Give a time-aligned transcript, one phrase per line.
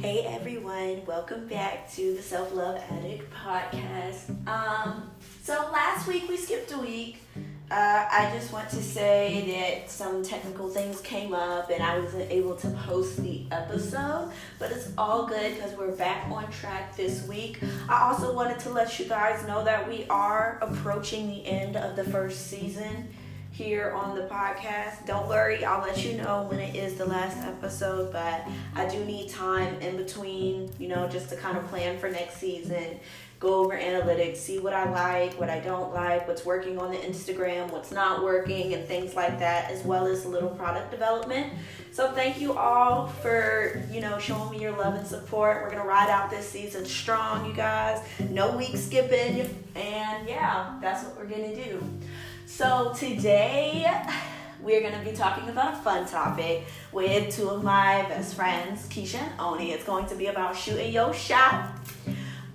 [0.00, 4.28] Hey everyone, welcome back to the Self Love Addict podcast.
[4.46, 5.10] Um,
[5.42, 7.20] so last week we skipped a week.
[7.68, 12.30] Uh, I just want to say that some technical things came up and I wasn't
[12.30, 14.30] able to post the episode,
[14.60, 17.60] but it's all good because we're back on track this week.
[17.88, 21.96] I also wanted to let you guys know that we are approaching the end of
[21.96, 23.08] the first season
[23.58, 25.04] here on the podcast.
[25.04, 29.04] Don't worry, I'll let you know when it is the last episode, but I do
[29.04, 33.00] need time in between, you know, just to kind of plan for next season,
[33.40, 36.98] go over analytics, see what I like, what I don't like, what's working on the
[36.98, 41.52] Instagram, what's not working, and things like that, as well as a little product development.
[41.90, 45.64] So thank you all for, you know, showing me your love and support.
[45.64, 48.06] We're gonna ride out this season strong, you guys.
[48.30, 51.82] No week skipping, and yeah, that's what we're gonna do.
[52.48, 53.86] So today
[54.62, 59.16] we're gonna be talking about a fun topic with two of my best friends, Keisha
[59.16, 59.72] and Oni.
[59.72, 61.70] It's going to be about shooting your shot.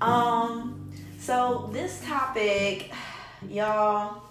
[0.02, 2.92] Um, so this topic,
[3.48, 4.24] y'all,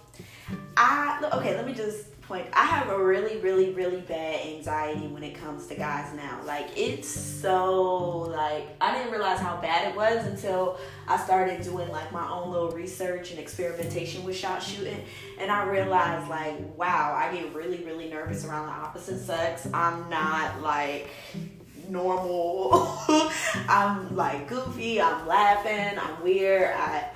[0.77, 1.55] I okay.
[1.55, 2.47] Let me just point.
[2.55, 6.41] I have a really, really, really bad anxiety when it comes to guys now.
[6.47, 11.91] Like it's so like I didn't realize how bad it was until I started doing
[11.91, 15.05] like my own little research and experimentation with shot shooting,
[15.39, 19.69] and I realized like wow, I get really, really nervous around the opposite sex.
[19.75, 21.11] I'm not like
[21.89, 22.97] normal.
[23.69, 25.03] I'm like goofy.
[25.03, 25.99] I'm laughing.
[25.99, 26.75] I'm weird.
[26.75, 27.11] I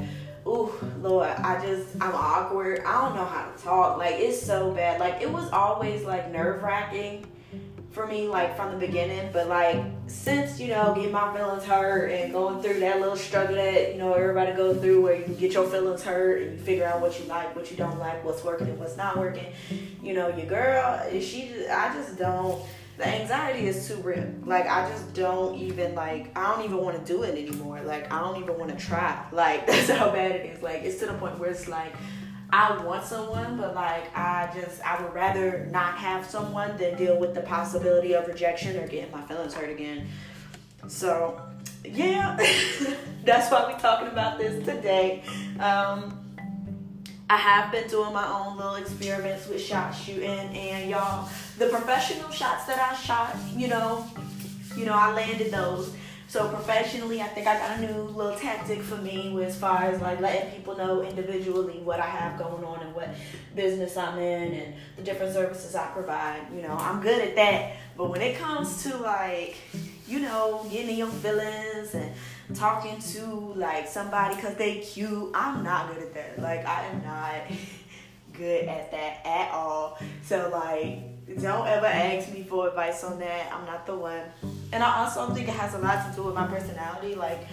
[0.46, 2.82] ooh, Lord, I just, I'm awkward.
[2.84, 3.98] I don't know how to talk.
[3.98, 5.00] Like, it's so bad.
[5.00, 7.26] Like, it was always like nerve wracking
[7.90, 9.30] for me, like from the beginning.
[9.32, 13.56] But like, since, you know, getting my feelings hurt and going through that little struggle
[13.56, 16.84] that, you know, everybody goes through where you get your feelings hurt and you figure
[16.84, 19.46] out what you like, what you don't like, what's working and what's not working.
[20.02, 22.62] You know, your girl, she, I just don't
[22.96, 24.26] the anxiety is too real.
[24.44, 27.80] Like I just don't even like I don't even want to do it anymore.
[27.82, 29.22] Like I don't even want to try.
[29.32, 30.62] Like that's how bad it is.
[30.62, 31.94] Like it's to the point where it's like
[32.50, 37.18] I want someone, but like I just I would rather not have someone than deal
[37.18, 40.06] with the possibility of rejection or getting my feelings hurt again.
[40.88, 41.40] So
[41.84, 42.36] yeah,
[43.24, 45.22] that's why we're talking about this today.
[45.58, 46.22] Um,
[47.28, 51.28] I have been doing my own little experiments with shot shooting, and y'all,
[51.58, 54.06] the professional shots that I shot, you know,
[54.76, 55.94] you know, I landed those.
[56.28, 60.00] So professionally, I think I got a new little tactic for me as far as
[60.00, 63.08] like letting people know individually what I have going on and what
[63.54, 66.42] business I'm in and the different services I provide.
[66.54, 67.76] You know, I'm good at that.
[67.96, 69.56] But when it comes to like,
[70.06, 72.12] you know, getting in your feelings and
[72.54, 73.24] talking to
[73.54, 75.30] like somebody because they cute.
[75.34, 76.42] I'm not good at that.
[76.42, 77.34] Like I am not
[78.32, 79.98] good at that at all.
[80.24, 83.52] So like don't ever ask me for advice on that.
[83.52, 84.22] I'm not the one.
[84.72, 87.14] And I also think it has a lot to do with my personality.
[87.14, 87.46] Like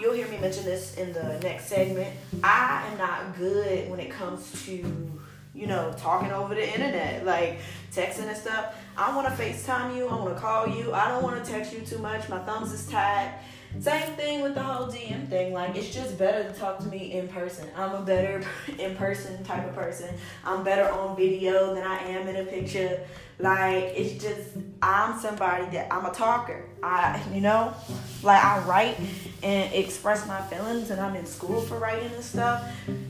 [0.00, 2.14] you'll hear me mention this in the next segment.
[2.44, 5.16] I am not good when it comes to
[5.56, 7.60] you know, talking over the internet, like
[7.90, 8.74] texting and stuff.
[8.94, 10.06] I want to FaceTime you.
[10.06, 10.92] I want to call you.
[10.92, 12.28] I don't want to text you too much.
[12.28, 13.32] My thumbs is tied.
[13.80, 15.52] Same thing with the whole DM thing.
[15.52, 17.68] Like, it's just better to talk to me in person.
[17.76, 18.42] I'm a better
[18.78, 20.14] in person type of person.
[20.44, 23.00] I'm better on video than I am in a picture.
[23.38, 24.48] Like, it's just,
[24.80, 26.64] I'm somebody that I'm a talker.
[26.82, 27.74] I, you know,
[28.22, 28.96] like I write
[29.42, 32.64] and express my feelings, and I'm in school for writing and stuff,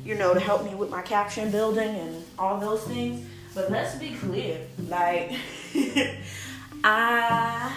[0.05, 3.25] you know, to help me with my caption building and all those things.
[3.55, 5.33] But let's be clear, like,
[6.85, 7.73] I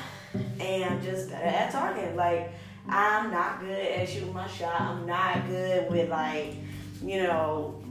[0.60, 2.16] am just better at talking.
[2.16, 2.52] Like,
[2.90, 4.80] I'm not good at shooting my shot.
[4.80, 6.56] I'm not good with like,
[7.04, 7.82] you know,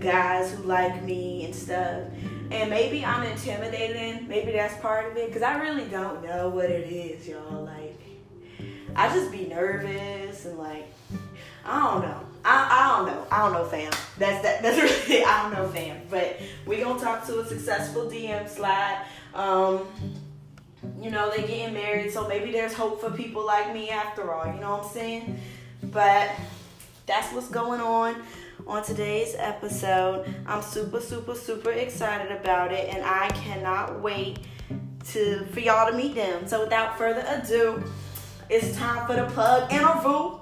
[0.00, 2.04] guys who like me and stuff.
[2.50, 4.26] And maybe I'm intimidating.
[4.28, 5.32] Maybe that's part of it.
[5.32, 7.64] Cause I really don't know what it is, y'all.
[7.64, 8.00] Like,
[8.96, 10.92] I just be nervous and like,
[11.64, 12.20] I don't know.
[12.44, 13.26] I, I don't know.
[13.30, 13.92] I don't know, fam.
[14.18, 14.62] That's that.
[14.62, 14.78] That's
[15.08, 16.00] really I don't know, fam.
[16.08, 19.04] But we gonna talk to a successful DM slide.
[19.34, 19.86] Um,
[21.00, 24.46] you know, they getting married, so maybe there's hope for people like me after all,
[24.52, 25.40] you know what I'm saying?
[25.84, 26.30] But
[27.06, 28.22] that's what's going on
[28.66, 30.32] on today's episode.
[30.46, 34.40] I'm super, super, super excited about it, and I cannot wait
[35.08, 36.46] to for y'all to meet them.
[36.46, 37.82] So without further ado,
[38.50, 40.38] it's time for the plug interview.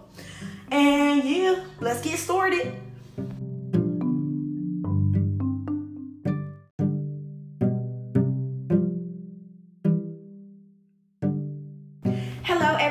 [0.71, 2.75] And yeah, let's get started.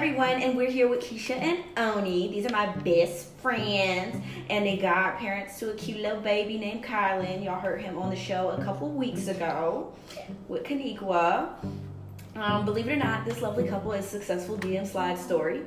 [0.05, 2.27] Everyone, and we're here with Keisha and Oni.
[2.27, 7.43] These are my best friends, and they godparents to a cute little baby named Kylan.
[7.43, 9.91] Y'all heard him on the show a couple weeks ago
[10.47, 11.55] with Kaniqua.
[12.35, 15.63] Um, believe it or not, this lovely couple is successful DM slide story.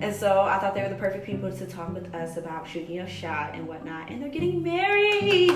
[0.00, 3.00] And so I thought they were the perfect people to talk with us about shooting
[3.00, 4.08] a shot and whatnot.
[4.08, 5.24] And they're getting married.
[5.24, 5.50] Yay!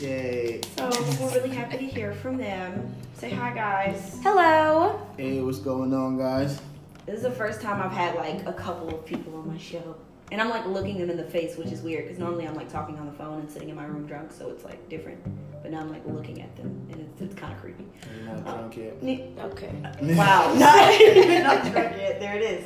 [0.00, 0.60] Yay.
[0.76, 2.94] So we're really happy to hear from them.
[3.14, 4.18] Say hi, guys.
[4.22, 5.00] Hello.
[5.16, 6.60] Hey, what's going on, guys?
[7.06, 9.96] This is the first time I've had like a couple of people on my show.
[10.32, 12.70] And I'm like looking them in the face, which is weird because normally I'm like
[12.70, 15.18] talking on the phone and sitting in my room drunk, so it's like different.
[15.60, 17.84] But now I'm like looking at them and it's, it's kind of creepy.
[18.16, 19.02] You're not drunk yet.
[19.02, 19.70] Ne- Okay.
[20.14, 22.20] Wow, not not drunk yet.
[22.20, 22.64] There it is.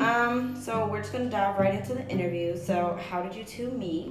[0.00, 2.56] Um, so we're just gonna dive right into the interview.
[2.56, 4.10] So, how did you two meet?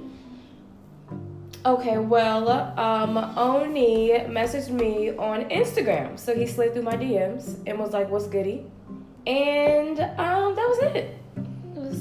[1.66, 2.48] Okay, well,
[2.80, 6.18] um, Oni messaged me on Instagram.
[6.18, 8.64] So he slid through my DMs and was like, what's goody?
[9.26, 10.96] And um, that was it.
[10.96, 11.16] It
[11.76, 11.98] was,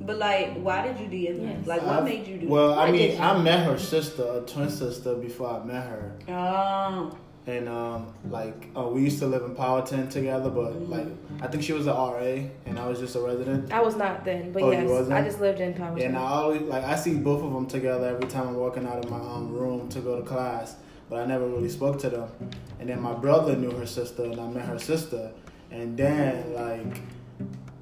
[0.00, 1.48] But like, why did you DM him?
[1.58, 1.66] Yes.
[1.66, 2.48] Like, what I've- made you do?
[2.48, 3.20] Well, I mean.
[3.20, 7.16] I met her sister, a twin sister, before I met her, Oh,
[7.46, 10.48] and um, like, uh, we used to live in Powhatan together.
[10.50, 10.88] But Mhm.
[10.90, 11.06] like,
[11.42, 13.72] I think she was an RA, and I was just a resident.
[13.72, 15.12] I was not then, but Oh, you yes, wasn't?
[15.12, 16.02] I just lived in Powhatan.
[16.08, 19.04] And I always like I see both of them together every time I'm walking out
[19.04, 20.76] of my um, room to go to class,
[21.10, 22.28] but I never really spoke to them.
[22.80, 25.30] And then my brother knew her sister, and I met her sister.
[25.74, 27.00] And then like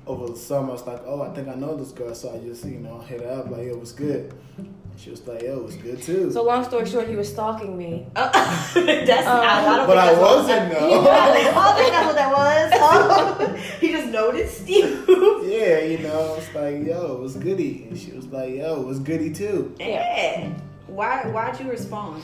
[0.06, 2.39] over the summer, I was like, oh, I think I know this girl, so I
[2.39, 4.33] just you know hit her up like, it was good.
[4.59, 6.31] And she was like, yo, it was good too.
[6.33, 8.06] so long story short, he was stalking me.
[8.15, 11.00] that's Um, I, I don't but think I that's wasn't He though.
[11.00, 11.09] was.
[11.09, 12.73] I don't think that's what that was.
[12.75, 15.43] Oh, he just noticed you.
[15.47, 18.87] yeah, you know, it's like, yo, it was goody, and she was like, yo, it
[18.87, 19.75] was goody too.
[19.79, 20.49] Yeah.
[20.88, 21.27] Why?
[21.27, 22.23] Why'd you respond?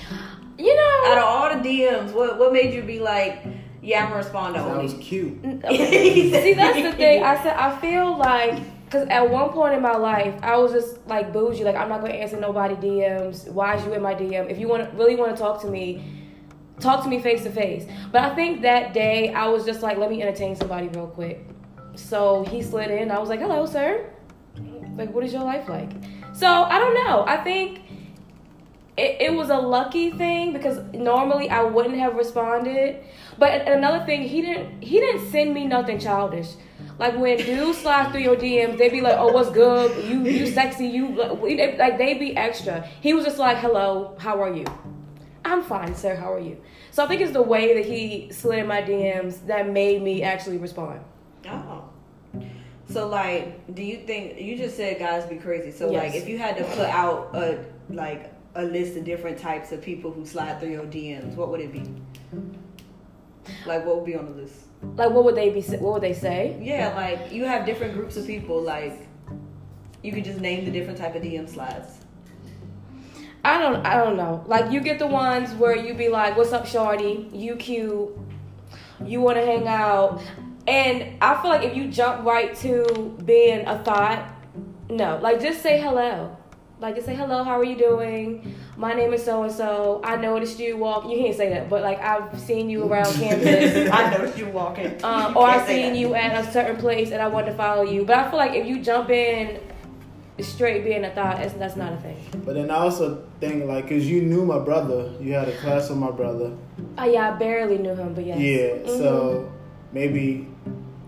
[0.59, 3.45] You know, Out of all the DMs, what what made you be like,
[3.83, 4.83] yeah, I'm gonna respond to That Oni?
[4.83, 5.39] was cute.
[5.65, 6.31] Okay.
[6.31, 7.23] See, that's the thing.
[7.23, 11.07] I said I feel like because at one point in my life, I was just
[11.07, 11.65] like bougie.
[11.65, 13.51] Like I'm not gonna answer nobody DMs.
[13.51, 14.51] Why is you in my DM?
[14.51, 16.03] If you want to really want to talk to me,
[16.81, 17.87] talk to me face to face.
[18.13, 21.47] But I think that day I was just like, let me entertain somebody real quick.
[21.97, 23.11] So he slid in.
[23.11, 24.09] I was like, hello, sir.
[24.97, 25.91] Like, what is your life like?
[26.33, 27.25] So I don't know.
[27.27, 27.81] I think
[28.97, 33.05] it, it was a lucky thing because normally I wouldn't have responded.
[33.39, 36.49] But another thing, he didn't he didn't send me nothing childish.
[36.99, 40.05] Like when dudes slide through your DMs, they be like, "Oh, what's good?
[40.05, 40.87] You you sexy?
[40.87, 44.67] You like they be extra." He was just like, "Hello, how are you?"
[45.45, 46.17] I'm fine, sir.
[46.17, 46.61] How are you?
[46.91, 50.23] So I think it's the way that he slid in my DMs that made me
[50.23, 51.01] actually respond.
[51.49, 51.85] Oh.
[52.91, 55.71] So like, do you think you just said guys be crazy?
[55.71, 56.13] So Yes.
[56.13, 59.81] like, if you had to put out a like a list of different types of
[59.81, 61.85] people who slide through your DMs, what would it be?
[63.67, 64.55] Like, what would be on the list?
[64.97, 65.61] Like, what would they be?
[65.61, 66.59] What would they say?
[66.63, 68.63] Yeah, like you have different groups of people.
[68.63, 69.09] Like,
[70.03, 71.99] you could just name the different type of DM slides.
[73.45, 74.45] I don't I don't know.
[74.47, 77.29] Like you get the ones where you be like, "What's up, shorty?
[77.33, 78.11] You cute.
[79.05, 80.23] You want to hang out."
[80.67, 84.29] And I feel like if you jump right to being a thought,
[84.91, 85.19] no.
[85.23, 86.37] Like just say hello.
[86.81, 87.43] Like just say hello.
[87.43, 88.55] How are you doing?
[88.77, 90.01] My name is so and so.
[90.05, 91.09] I noticed you walk.
[91.11, 93.91] You can't say that, but like I've seen you around campus.
[93.91, 95.03] I noticed you walking.
[95.05, 95.99] Um, You or I've seen that.
[95.99, 98.05] you at a certain place and I want to follow you.
[98.05, 99.61] But I feel like if you jump in
[100.39, 102.17] straight being a thought, that's, that's not a thing.
[102.45, 105.89] But then I also think like, cause you knew my brother, you had a class
[105.89, 106.57] with my brother.
[106.97, 108.39] Oh yeah, I barely knew him, but yes.
[108.39, 108.99] Yeah, Mhm.
[108.99, 109.53] so
[109.93, 110.47] maybe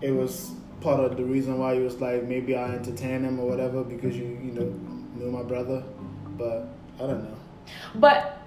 [0.01, 0.51] it was
[0.81, 4.17] part of the reason why you was like maybe I entertain him or whatever because
[4.17, 4.73] you you know
[5.21, 5.83] knew my brother,
[6.37, 7.37] but I don't know.
[7.95, 8.39] But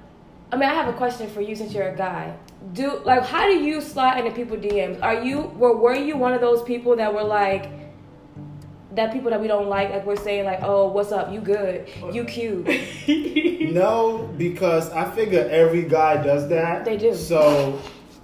[0.52, 2.37] I mean, I have a question for you since you're a guy.
[2.73, 5.02] Do like how do you slide into people DMs?
[5.02, 7.71] Are you were were you one of those people that were like
[8.93, 9.90] that people that we don't like?
[9.90, 11.33] Like we're saying like, oh, what's up?
[11.33, 11.88] You good?
[12.12, 12.69] You cute?
[13.75, 16.85] No, because I figure every guy does that.
[16.85, 17.12] They do.
[17.12, 17.81] So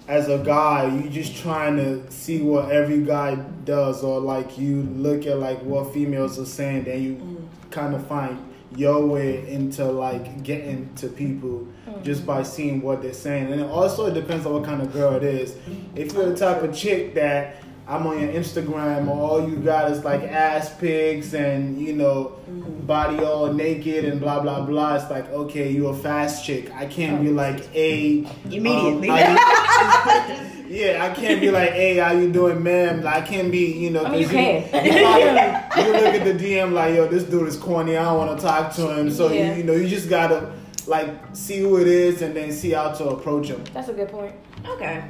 [0.07, 4.83] as a guy, you just trying to see what every guy does, or like you
[4.83, 7.40] look at like what females are saying, then you
[7.71, 8.37] kind of find
[8.75, 11.67] your way into like getting to people
[12.03, 13.51] just by seeing what they're saying.
[13.51, 15.55] And it also depends on what kind of girl it is.
[15.95, 19.91] If you're the type of chick that I'm on your Instagram, or all you got
[19.91, 22.37] is like ass pics and you know
[22.85, 24.95] body all naked and blah blah blah.
[24.95, 26.71] It's like okay, you're a fast chick.
[26.73, 29.09] I can't be like a Immediately.
[29.09, 29.37] um,
[30.71, 33.03] yeah, I can't be like, hey, how you doing, ma'am?
[33.03, 34.85] Like, I can't be, you know, I mean, you 'cause can.
[34.85, 37.97] You, probably- you look at the DM like, yo, this dude is corny.
[37.97, 39.09] I don't want to talk to him.
[39.11, 39.51] So Yeah.
[39.51, 40.53] you, you know, you just gotta
[40.87, 43.63] like see who it is and then see how to approach him.
[43.73, 44.35] That's a good point.
[44.67, 45.03] Okay.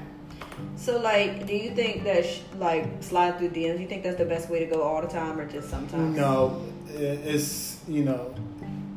[0.75, 3.80] So like, do you think that sh- like slide through DMs?
[3.80, 6.15] You think that's the best way to go all the time, or just sometimes?
[6.15, 8.34] No, it's you know,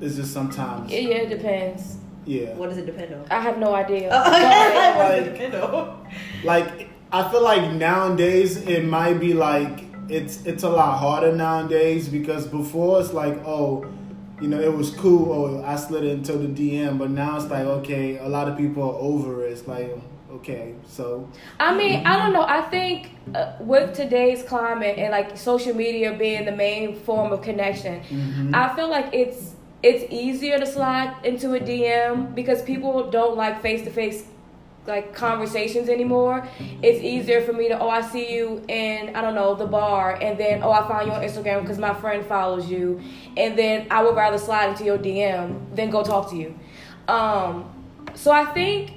[0.00, 0.90] it's just sometimes.
[0.92, 1.97] Yeah, yeah, it depends.
[2.26, 2.54] Yeah.
[2.54, 3.25] What does it depend on?
[3.31, 4.09] I have no idea.
[4.11, 6.07] what does it Like- depend on?
[6.45, 12.09] Like I feel like nowadays it might be like it's it's a lot harder nowadays
[12.09, 13.87] because before it's like oh
[14.40, 17.64] you know it was cool oh I slid into the DM but now it's like
[17.64, 19.90] okay a lot of people are over it it's like
[20.31, 21.28] okay so
[21.61, 22.43] I mean, I don't know.
[22.43, 27.40] I think uh, with today's climate and like social media being the main form of
[27.40, 28.54] connection, mhm.
[28.54, 29.52] I feel like it's
[29.84, 34.24] it's easier to slide into a DM because people don't like face to face
[34.86, 36.48] like conversations anymore.
[36.82, 40.14] It's easier for me to oh I see you in I don't know the bar
[40.14, 42.98] and then oh I found you on Instagram because my friend follows you
[43.36, 46.58] and then I would rather slide into your DM than go talk to you.
[47.06, 47.70] Um,
[48.14, 48.92] so I think.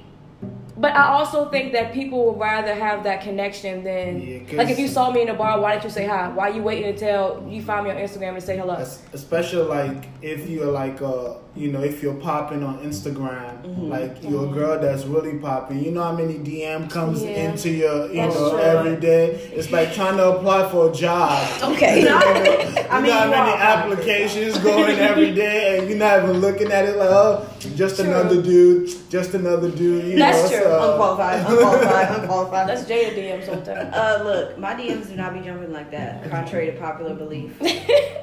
[0.80, 4.78] But I also think that people would rather have that connection than Yeah, like if
[4.78, 6.28] you saw me in a bar, why didn't you say hi?
[6.28, 8.74] Why are you waiting until you find me on Instagram to say hello?
[8.74, 13.88] Es- especially like if you're like uh you know if you're popping on Instagram Mhm.
[13.88, 17.50] like you're a girl that's really popping you know how many DM comes Yeah.
[17.50, 18.60] into your you That's know true.
[18.60, 19.22] every day
[19.52, 22.00] it's like trying to apply for a job Okay.
[22.02, 26.22] you know, I you mean, know how many applications going every day and you're not
[26.22, 28.04] even looking at it like oh just True.
[28.06, 30.66] another dude just another dude you That's know true.
[30.66, 32.68] so- unqualified, unqualified, unqualified.
[32.68, 33.94] That's Jada DM sometimes.
[33.98, 37.50] Uh, look, my DMs do not be jumping like that, contrary to popular belief.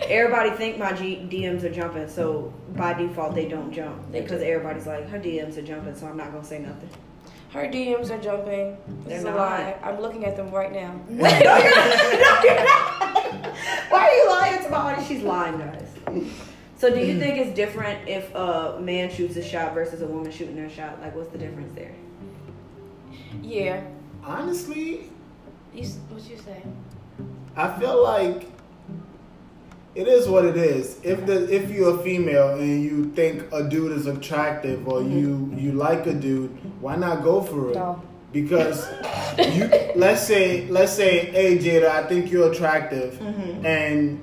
[0.07, 4.87] Everybody think my G- DMs are jumping, so by default they don't jump because everybody's
[4.87, 6.89] like her DMs are jumping, so I'm not gonna say nothing.
[7.51, 8.77] Her DMs are jumping.
[9.05, 9.37] They're This not.
[9.37, 9.75] lie.
[9.81, 10.99] I'm looking at them right now.
[11.09, 12.75] No, you're not.
[13.89, 15.07] Why are you lying to my audience?
[15.07, 15.87] She's lying, guys.
[16.77, 20.31] So, do you think it's different if a man shoots a shot versus a woman
[20.31, 20.99] shooting their shot?
[21.01, 21.93] Like, what's the difference there?
[23.41, 23.81] Yeah.
[24.23, 25.09] honestly
[25.73, 26.61] You, what you say?
[27.55, 28.47] I feel like
[29.95, 30.99] it is what it is.
[31.03, 35.51] If the if you're a female and you think a dude is attractive or you
[35.55, 37.75] you like a dude, why not go for it?
[37.75, 38.01] No.
[38.33, 38.85] Because
[39.39, 43.65] you let's say let's say, hey Jada, I think you're attractive, Mm-hmm.
[43.65, 44.21] and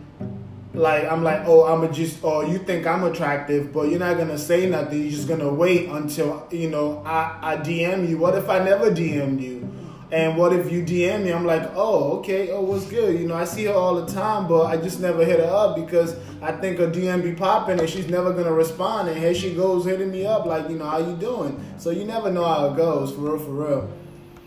[0.75, 4.17] like I'm like, oh, I'm a just, or you think I'm attractive, but you're not
[4.17, 5.03] gonna say nothing.
[5.03, 8.17] You're just gonna wait until you know I I DM you.
[8.19, 9.69] What if I never DM you?
[10.13, 11.33] And what if you DM me?
[11.33, 13.19] I'm like, oh, okay, oh, what's good?
[13.19, 15.75] You know, I see her all the time, but I just never hit her up
[15.75, 19.09] because I think her DM be popping and she's never gonna respond.
[19.09, 21.65] And here she goes hitting me up, like, you know, how you doing?
[21.79, 23.91] So you never know how it goes, for real, for real.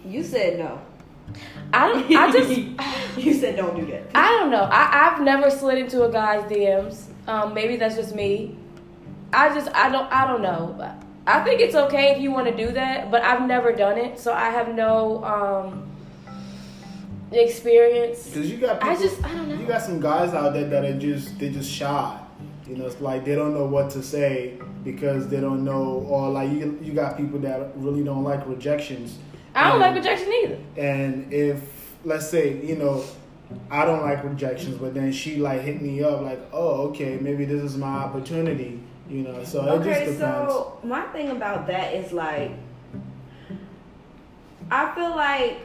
[0.06, 0.80] You said no.
[1.74, 2.16] I don't.
[2.16, 3.18] I just.
[3.18, 4.04] you said don't do that.
[4.14, 4.70] I don't know.
[4.72, 7.06] I, I've never slid into a guy's DMs.
[7.28, 8.56] Um, maybe that's just me.
[9.34, 10.96] I just I don't I don't know.
[11.28, 14.20] I think it's okay if you want to do that, but I've never done it,
[14.20, 15.92] so I have no um
[17.32, 18.32] experience.
[18.34, 19.56] Cause you got people, I just I don't know.
[19.56, 22.20] you got some guys out there that are just they just shy.
[22.68, 26.30] You know, it's like they don't know what to say because they don't know, or
[26.30, 29.18] like you you got people that really don't like rejections.
[29.54, 30.58] I don't And- like rejection either.
[30.78, 31.62] And if
[32.04, 33.04] let's say you know,
[33.70, 37.46] I don't like rejections, but then she like hit me up like, oh okay, maybe
[37.46, 38.80] this is my opportunity.
[39.10, 40.20] You know, so it just Okay, depends.
[40.20, 42.52] so my thing about that is like,
[44.72, 45.60] I feel like,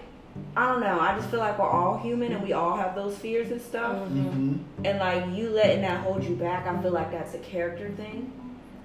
[0.56, 3.16] I don't know, I just feel like we're all human and we all have those
[3.16, 3.96] fears and stuff.
[4.08, 7.90] hmm And like, you letting that hold you back, I feel like that's a character
[7.90, 8.30] thing.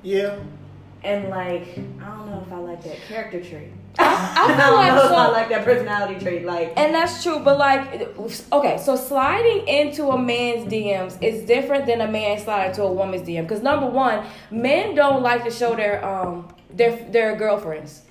[0.03, 0.37] Yeah,
[1.05, 3.69] And like, I don't know if I like that character trait.
[3.99, 6.45] I, I I don't like know if so, I like that personality trait.
[6.45, 8.17] Like, And that's true, but like,
[8.51, 12.91] okay, so sliding into a man's DMs is different than a man sliding to a
[12.91, 13.43] woman's DM.
[13.43, 18.01] Because number one, men don't like to show their um their their girlfriends.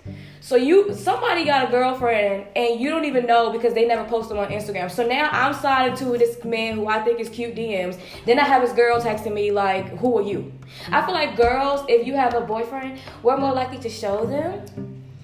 [0.44, 4.28] So you somebody got a girlfriend and you don't even know because they never post
[4.28, 4.90] them on Instagram.
[4.90, 7.96] So now I'm sliding to this man who I think is cute DMs.
[8.26, 10.52] Then I have this girl texting me like, "Who are you?"
[10.92, 14.60] I feel like girls, if you have a boyfriend, we're more likely to show them,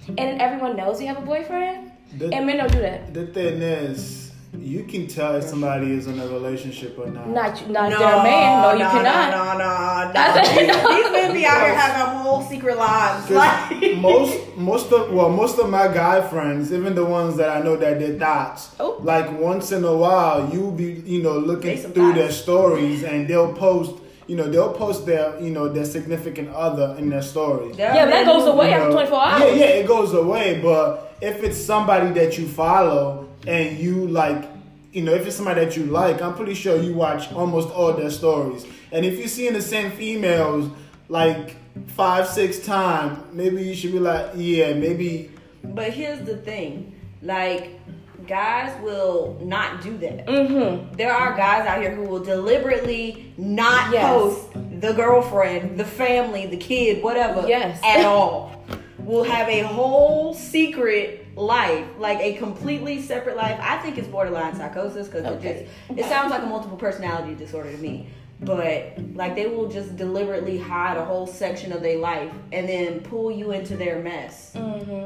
[0.09, 1.93] and then everyone knows you have a boyfriend.
[2.17, 3.13] the, And men don't do that.
[3.13, 7.29] the thing is, you can tell if somebody is in a relationship or not.
[7.29, 8.63] Not not if they're man.
[8.63, 9.31] No, you cannot.
[9.31, 10.73] No, no, no, I said no.
[10.83, 11.03] no.
[11.03, 13.27] These men be out here having whole secret lives.
[13.27, 17.49] 'Cause Like, most most of well most of my guy friends, even the ones that
[17.57, 18.99] I know that they're dots, Oh.
[19.03, 23.03] like once in a while you'll be you know looking They some through their stories
[23.05, 23.93] and they'll post
[24.27, 27.77] you know they'll post their you know their significant other in their stories.
[27.79, 29.43] Yeah, that goes away You after 24 hours.
[29.43, 30.61] Yeah, yeah, it goes away.
[30.63, 34.49] But if it's somebody that you follow and you like,
[34.93, 37.93] you know, if it's somebody that you like, I'm pretty sure you watch almost all
[37.93, 38.67] their stories.
[38.93, 40.71] And if you're seeing the same females
[41.09, 41.57] like
[41.89, 45.31] five, six times, maybe you should be like, yeah, maybe.
[45.63, 47.79] But here's the thing, like
[48.27, 50.27] guys will not do that.
[50.27, 50.95] Mm-hmm.
[50.97, 54.09] There are guys out here who will deliberately not Yes.
[54.09, 57.81] post the girlfriend, the family, the kid, whatever, Yes.
[57.85, 58.65] at all.
[59.05, 63.59] will have a whole secret life, like a completely separate life.
[63.63, 65.49] I think it's borderline psychosis because Okay.
[65.49, 68.09] it just it sounds like a multiple personality disorder to me.
[68.43, 73.01] But like they will just deliberately hide a whole section of their life and then
[73.01, 74.53] pull you into their mess.
[74.55, 75.05] hmm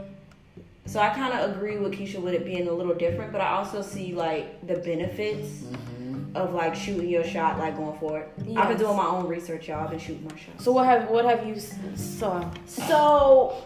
[0.86, 3.50] So I kind of agree with Keisha with it being a little different, but I
[3.56, 6.36] also see like the benefits Mm-hmm.
[6.36, 8.28] of like shooting your shot, like going for it.
[8.56, 9.84] I've been doing my own research, y'all.
[9.84, 10.60] I've been shooting my shot.
[10.60, 12.50] So what have what have you s- saw?
[12.66, 13.64] So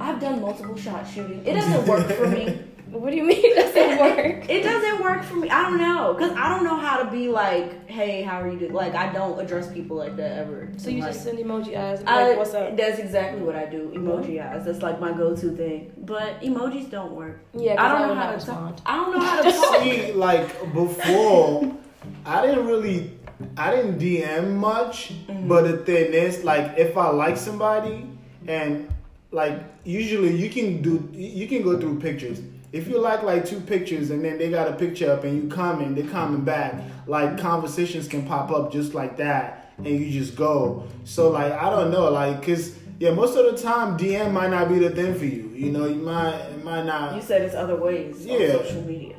[0.00, 1.46] I've done multiple shot shooting.
[1.46, 2.60] It doesn't work for me.
[2.90, 4.48] What do you mean it doesn't work?
[4.48, 5.50] It doesn't work for me.
[5.50, 8.58] I don't know, cause I don't know how to be like, hey, how are you
[8.58, 8.72] doing?
[8.72, 10.68] Like I don't address people like that ever.
[10.76, 12.02] So you like, just send emoji eyes.
[12.02, 12.76] Like, I, what's up?
[12.76, 13.90] That's exactly what I do.
[13.94, 14.64] Emoji eyes.
[14.64, 15.92] That's like my go-to thing.
[15.98, 17.40] But emojis don't work.
[17.52, 18.78] Yeah, I don't know how not to talk.
[18.86, 19.82] I don't know how to talk.
[19.82, 21.76] See, like before,
[22.24, 23.18] I didn't really,
[23.56, 25.12] I didn't DM much.
[25.26, 25.48] Mm-hmm.
[25.48, 28.08] But the thing is, like, if I like somebody,
[28.46, 28.93] and
[29.34, 32.40] like usually you can do, you can go through pictures.
[32.72, 35.48] If you like like two pictures and then they got a picture up and you
[35.48, 36.74] comment, they comment back.
[37.06, 40.86] Like conversations can pop up just like that, and you just go.
[41.04, 44.68] So like I don't know, like, cause yeah, most of the time DM might not
[44.68, 45.50] be the thing for you.
[45.54, 47.14] You know, you might it might not.
[47.16, 48.34] You said it's other ways Yeah.
[48.34, 49.16] on social media.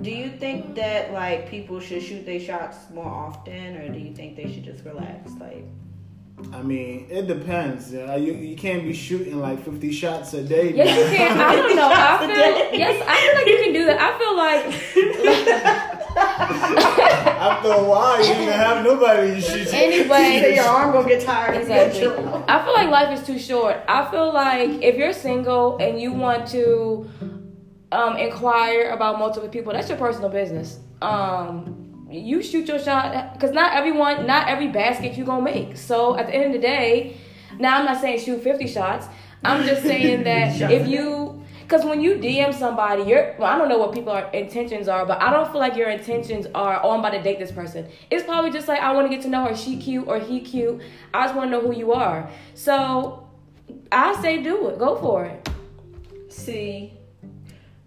[0.00, 4.14] Do you think that like people should shoot their shots more often, or do you
[4.14, 5.32] think they should just relax?
[5.40, 5.64] Like,
[6.52, 7.92] I mean, it depends.
[7.92, 10.74] Yeah, you you can't be shooting like fifty shots a day.
[10.74, 10.98] Yes, now.
[10.98, 11.40] you can.
[11.40, 11.88] I don't know.
[11.90, 13.02] I feel yes.
[13.08, 13.98] I feel like you can do that.
[13.98, 19.72] I feel like After a while, you ain't gonna have nobody you shoot.
[19.72, 20.54] anyway.
[20.54, 21.56] your arm gonna get tired.
[21.56, 22.06] Exactly.
[22.06, 23.76] I feel like life is too short.
[23.88, 27.08] I feel like if you're single and you want to
[27.92, 30.80] um, inquire about multiple people, that's your personal business.
[31.02, 31.75] Um,
[32.10, 35.76] you shoot your shot because not everyone, not every basket you gonna make.
[35.76, 37.16] So at the end of the day,
[37.58, 39.06] now I'm not saying shoot 50 shots.
[39.44, 43.68] I'm just saying that if you because when you DM somebody, you're well, I don't
[43.68, 47.00] know what people's intentions are, but I don't feel like your intentions are, oh, I'm
[47.00, 47.88] about to date this person.
[48.08, 49.56] It's probably just like I want to get to know her.
[49.56, 50.80] She cute or he cute.
[51.12, 52.30] I just want to know who you are.
[52.54, 53.28] So
[53.90, 54.78] I say do it.
[54.78, 55.48] Go for it.
[56.28, 56.95] See,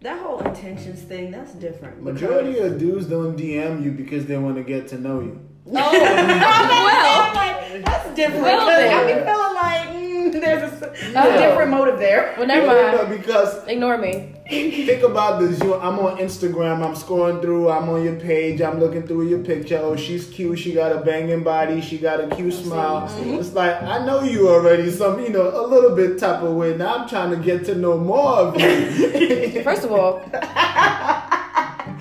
[0.01, 2.01] that whole intentions thing, that's different.
[2.03, 5.39] Majority of dudes don't DM you because they want to get to know you.
[5.67, 8.43] Oh, well, like, that's different.
[8.43, 9.25] Well, 'cause I be then.
[9.25, 10.08] feeling like mm,
[10.45, 11.39] there's a, s- a Oh.
[11.39, 12.33] different motive there.
[12.37, 13.09] well, never No, mind.
[13.21, 14.33] because Ignore me.
[14.49, 15.59] think about this.
[15.61, 16.83] You, I'm on Instagram.
[16.83, 17.69] I'm scrolling through.
[17.69, 18.61] I'm on your page.
[18.61, 19.79] I'm looking through your picture.
[19.81, 20.57] Oh, she's cute.
[20.57, 21.81] She got a banging body.
[21.81, 23.07] She got a cute smile.
[23.07, 23.35] Mm-hmm.
[23.35, 24.89] It's like I know you already.
[24.89, 26.75] Some, you know, a little bit type of way.
[26.75, 29.61] Now I'm trying to get to know more of you.
[29.63, 30.21] First of all,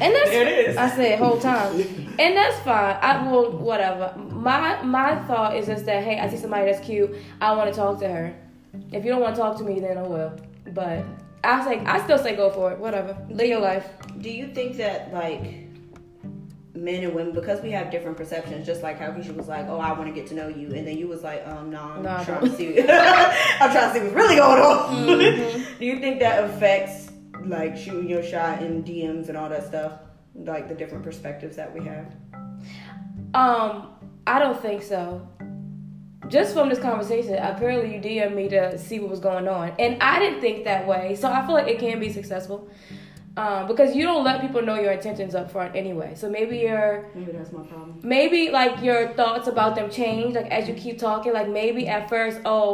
[0.01, 0.77] and that's There it is.
[0.77, 1.81] I said whole time,
[2.19, 2.97] and that's fine.
[3.03, 4.15] I will whatever.
[4.17, 7.15] My my thought is just that hey, I see somebody that's cute.
[7.41, 8.35] I want to talk to her.
[8.93, 10.33] If you don't want to talk to me, then I will.
[10.73, 11.05] But
[11.45, 12.79] I say I still say go for it.
[12.79, 13.17] Whatever.
[13.31, 13.87] Live your life.
[14.21, 15.69] Do you think that like
[16.75, 19.79] men and women, because we have different perceptions, just like how Keisha was like, "Oh,
[19.79, 22.03] I want to get to know you," and then you was like, "Um, no, I'm
[22.03, 22.81] Nah, trying to see.
[22.89, 25.79] I'm trying to see what's really going on." Mm-hmm.
[25.81, 27.08] Do you think that affects
[27.49, 29.93] like shooting your shot in DMs and all that stuff,
[30.35, 32.15] like the different perspectives that we have?
[33.35, 33.89] Um,
[34.27, 35.27] I don't think so.
[36.29, 40.03] Just from this conversation, apparently you DM me to see what was going on, and
[40.03, 41.15] I didn't think that way.
[41.15, 42.69] So I feel like it can be successful.
[43.39, 46.11] Um, because you don't let people know your intentions up front anyway.
[46.21, 47.91] So maybe your Maybe that's my problem.
[48.03, 52.03] maybe like your thoughts about them change like as you keep talking like maybe at
[52.15, 52.69] first oh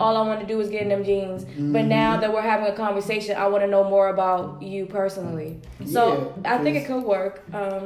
[0.00, 1.40] all i want to do is get in them jeans.
[1.74, 5.50] But now that we're having a conversation i want to know more about you personally.
[5.94, 6.00] So
[6.44, 7.82] Yeah, i think it could work um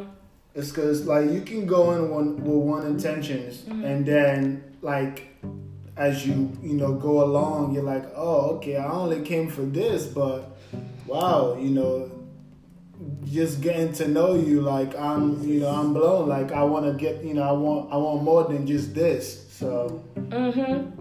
[0.54, 3.54] It's because like you can go in one with one intentions,
[3.88, 4.42] and then
[4.92, 5.16] like
[5.96, 6.34] as you
[6.68, 10.38] you know go along, you're like, oh okay, I only came for this, but
[11.06, 11.94] wow, you know,
[13.24, 16.28] just getting to know you, like I'm you know I'm blown.
[16.28, 19.48] Like I want to get you know I want I want more than just this.
[19.52, 21.00] So mm-hmm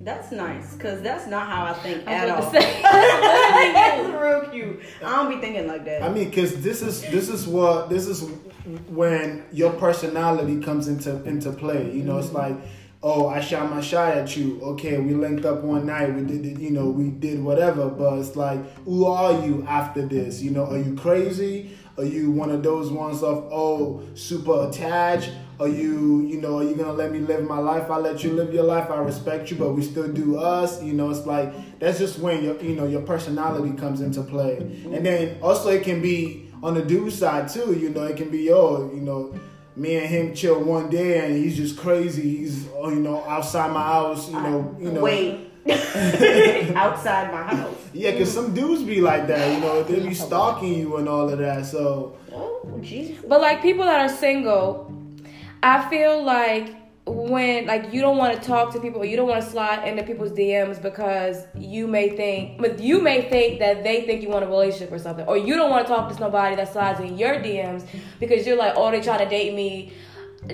[0.00, 2.38] That's nice, cause that's not how I think I at all.
[2.38, 2.82] about to say.
[2.82, 4.82] that's real cute.
[5.02, 6.02] I don't be thinking like that.
[6.02, 8.28] I mean, because this is this is what this is
[8.88, 11.90] when your personality comes into into play.
[11.90, 12.56] You know, it's like,
[13.04, 14.58] oh, I shot my shot at you.
[14.62, 16.12] Okay, we linked up one night.
[16.14, 17.88] We did, it, you know, we did whatever.
[17.88, 20.42] But it's like, who are you after this?
[20.42, 21.76] You know, are you crazy?
[21.98, 25.30] Are you one of those ones of oh, super attached?
[25.60, 27.90] Are you, you know, are you gonna let me live my life?
[27.90, 28.90] I let you live your life.
[28.90, 30.82] I respect you, but we still do us.
[30.82, 34.56] You know, it's like that's just when your, you know, your personality comes into play.
[34.86, 37.78] And then also it can be on the dude side too.
[37.78, 39.38] You know, it can be yo, you know,
[39.76, 42.36] me and him chill one day and he's just crazy.
[42.38, 44.28] He's oh, you know outside my house.
[44.28, 45.00] You know, you know.
[45.00, 45.50] Wait,
[46.76, 47.74] outside my house.
[47.92, 51.28] Yeah, because some dudes be like that, you know, they be stalking you and all
[51.28, 51.66] of that.
[51.66, 53.24] So, Oh, Jesus.
[53.26, 54.92] But like people that are single,
[55.62, 56.74] I feel like
[57.06, 60.02] when like you don't want to talk to people, you don't want to slide into
[60.02, 64.44] people's DMs because you may think, but you may think that they think you want
[64.44, 67.18] a relationship or something, or you don't want to talk to somebody that slides in
[67.18, 67.86] your DMs
[68.20, 69.92] because you're like, oh, they trying to date me.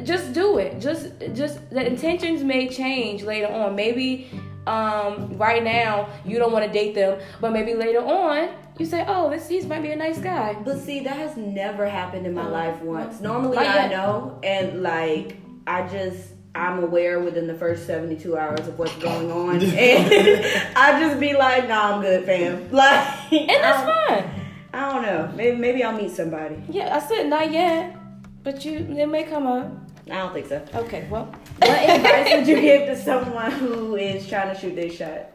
[0.04, 0.80] Just do it.
[0.80, 3.74] Just, just the intentions may change later on.
[3.74, 4.30] Maybe
[4.66, 9.04] um, right now you don't want to date them, but maybe later on you say,
[9.06, 10.54] oh, this he might be a nice guy.
[10.54, 13.20] But see, that has never happened in my life once.
[13.20, 15.36] Normally, Not I know, and like
[15.66, 19.72] I just I'm aware within the first 72 hours of what's going on, and
[20.76, 22.68] I just be like, Nah, I'm good, fam.
[22.72, 24.30] Like, And that's I fine.
[24.72, 25.32] I don't know.
[25.36, 26.62] Maybe maybe I'll meet somebody.
[26.68, 27.96] Yeah, I said not yet,
[28.44, 29.70] but you it may come up.
[30.06, 30.64] I don't think so.
[30.74, 31.26] Okay, well,
[31.58, 35.26] What advice would you give to someone who is trying to shoot their shot?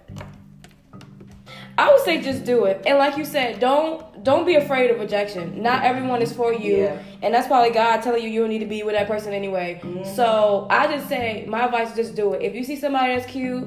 [1.77, 2.81] I would say just do it.
[2.85, 5.61] And like you said, don't don't be afraid of rejection.
[5.61, 6.97] Not everyone is for you, Yeah.
[7.21, 9.79] and that's probably God telling you you don't need to be with that person anyway.
[9.83, 10.03] Mm-hmm.
[10.15, 12.41] So I just say my advice is just do it.
[12.41, 13.63] If you see somebody that's cute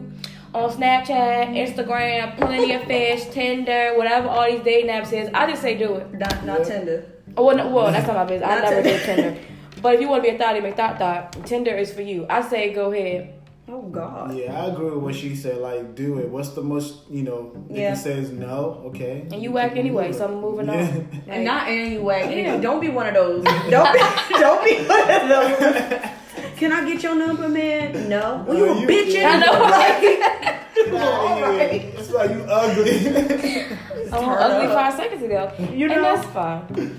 [0.54, 5.62] on Snapchat, Instagram, Plenty of Fish, Tinder, whatever all these dating apps is, I just
[5.62, 6.12] say do it.
[6.12, 6.64] Not not Yeah.
[6.64, 7.06] Tinder.
[7.36, 8.50] Oh, well, no, well that's not my business.
[8.50, 8.98] I Not never Tinder.
[8.98, 9.40] did Tinder.
[9.80, 11.46] But if you want to be a thotty, make thought thought.
[11.46, 12.26] Tinder is for you.
[12.28, 13.34] I say go ahead.
[13.70, 14.34] Oh God.
[14.34, 15.58] yeah, I agree with what she said.
[15.58, 16.28] Like, do it.
[16.30, 17.90] What's the most, you know, if Yeah.
[17.90, 19.26] he says no, okay.
[19.30, 20.88] And you whack anyway, so I'm moving Yeah.
[20.88, 21.22] on.
[21.28, 22.42] And not anyway.
[22.44, 22.56] Yeah.
[22.58, 23.44] Don't be one of those.
[23.70, 23.98] Don't be,
[24.40, 26.10] don't be one of those.
[26.56, 28.08] Can I get your number, man?
[28.08, 28.44] No.
[28.48, 29.30] Well, you a you- bitch yeah.
[29.34, 30.60] I know, anyway.
[30.74, 31.92] Get outta here.
[31.98, 33.64] It's like you ugly.
[34.12, 35.52] I'm Turn ugly five seconds ago.
[35.58, 36.02] You And know?
[36.02, 36.98] that's fine.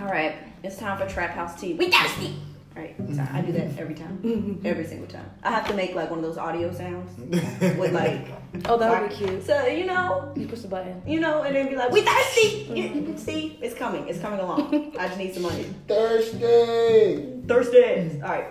[0.00, 0.36] All right.
[0.64, 1.74] It's time for Trap House Tea.
[1.74, 2.34] We got thirsty.
[2.78, 2.94] Right.
[3.12, 4.18] So I do that every time.
[4.22, 4.64] Mm-hmm.
[4.64, 5.28] Every single time.
[5.42, 7.10] I have to make like one of those audio sounds
[7.76, 8.28] with like.
[8.66, 9.44] Oh, that would be cute.
[9.44, 11.02] So you know, You push the button.
[11.04, 14.06] you know, and then be like, "We thirsty." You, you can see it's coming.
[14.06, 14.94] It's coming along.
[14.96, 15.64] I just need some money.
[15.88, 17.40] Thursday.
[17.48, 18.22] Thursdays.
[18.22, 18.48] All right.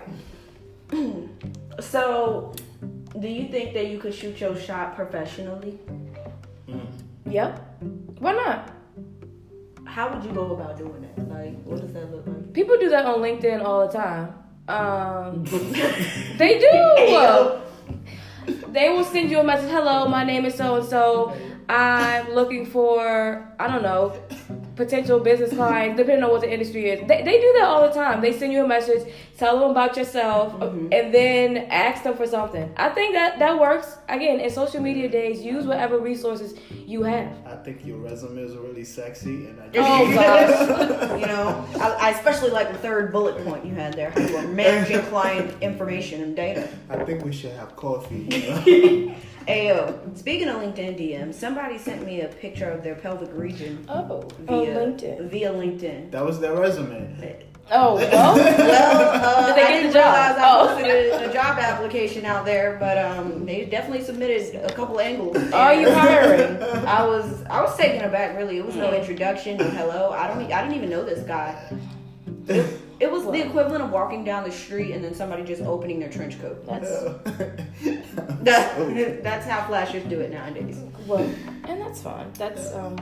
[1.80, 2.52] so,
[3.18, 5.78] do you think that you could shoot your shot professionally?
[6.68, 6.86] Mm.
[7.30, 7.82] Yep.
[8.18, 8.70] Why not?
[9.98, 11.28] How would you go about doing that?
[11.28, 12.52] Like, what does that look like?
[12.52, 14.32] People do that on LinkedIn all the time.
[14.68, 15.42] Um,
[16.38, 18.54] they do.
[18.68, 19.72] They will send you a message.
[19.72, 21.36] Hello, my name is so and so.
[21.68, 24.16] I'm looking for I don't know
[24.78, 27.00] potential business clients, depending on what the industry is.
[27.08, 28.20] They, they do that all the time.
[28.22, 30.94] They send you a message, tell them about yourself, Mhm.
[30.96, 32.72] and then ask them for something.
[32.76, 33.98] I think that that works.
[34.08, 36.54] Again, in social media days, use whatever resources
[36.86, 37.32] you have.
[37.44, 41.20] I think your resume is really sexy, and I Oh gosh.
[41.20, 44.10] You know, I, I especially like the third bullet point you had there.
[44.10, 46.68] How you are managing client information and data.
[46.88, 48.28] I think we should have coffee.
[48.30, 49.14] You know?
[49.48, 54.28] Ayo, speaking of LinkedIn DM, somebody sent me a picture of their pelvic region Oh,
[54.40, 55.30] via on LinkedIn.
[55.30, 56.10] Via LinkedIn.
[56.10, 57.44] that was their resume.
[57.70, 58.34] Oh, well.
[58.36, 58.38] Well,
[59.24, 60.14] uh, Did they I get didn't the job?
[60.14, 60.66] realize I Oh.
[60.68, 65.36] posted a, a job application out there, but um, they definitely submitted a couple angles.
[65.52, 66.56] Are you hiring?
[66.86, 68.36] I was I was taken aback.
[68.36, 70.10] Really, it was no introduction, no hello.
[70.12, 70.42] I don't.
[70.48, 71.70] e- I didn't even know this guy.
[72.46, 76.00] It, it was the equivalent of walking down the street and then somebody just opening
[76.00, 76.64] their trench coat.
[76.66, 76.90] That's
[78.42, 80.78] That, that's how flashers do it nowadays.
[81.06, 81.20] well,
[81.64, 82.32] and that's fine.
[82.34, 82.96] That's um.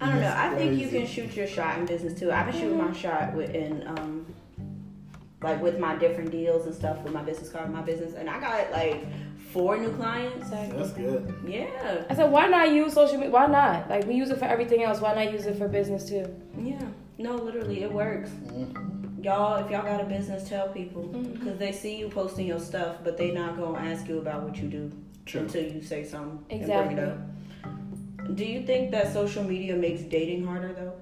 [0.00, 0.34] I don't know.
[0.36, 2.30] I think you can shoot your shot in business too.
[2.30, 4.26] I've been shooting my shot with in um
[5.42, 8.38] like with my different deals and stuff with my business card, my business, and I
[8.40, 9.06] got like
[9.52, 10.50] four new clients.
[10.50, 11.34] That's good.
[11.46, 13.30] Yeah, I said, why not use social media?
[13.30, 13.88] Why not?
[13.88, 15.00] Like we use it for everything else.
[15.00, 16.26] Why not use it for business too?
[16.58, 16.82] yeah.
[17.18, 18.28] No, literally, it works.
[18.28, 18.95] Mhm.
[19.26, 21.32] Y'all, if y'all got a business, tell people Mhm.
[21.32, 24.56] because they see you posting your stuff, but they not gonna ask you about what
[24.56, 24.92] you do
[25.24, 25.40] True.
[25.40, 26.94] until you say something and Exactly.
[26.94, 28.36] bring it up.
[28.36, 30.92] Do you think that social media makes dating harder though?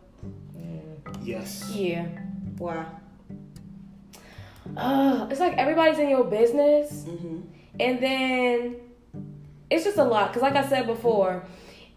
[1.22, 1.70] Yes.
[1.76, 2.06] Yeah.
[2.56, 2.87] Why?
[4.74, 7.37] Uh, it's like everybody's in your business, Mm-hmm.
[7.80, 8.76] and then
[9.68, 10.32] it's just a lot.
[10.32, 11.44] Cause like I said before,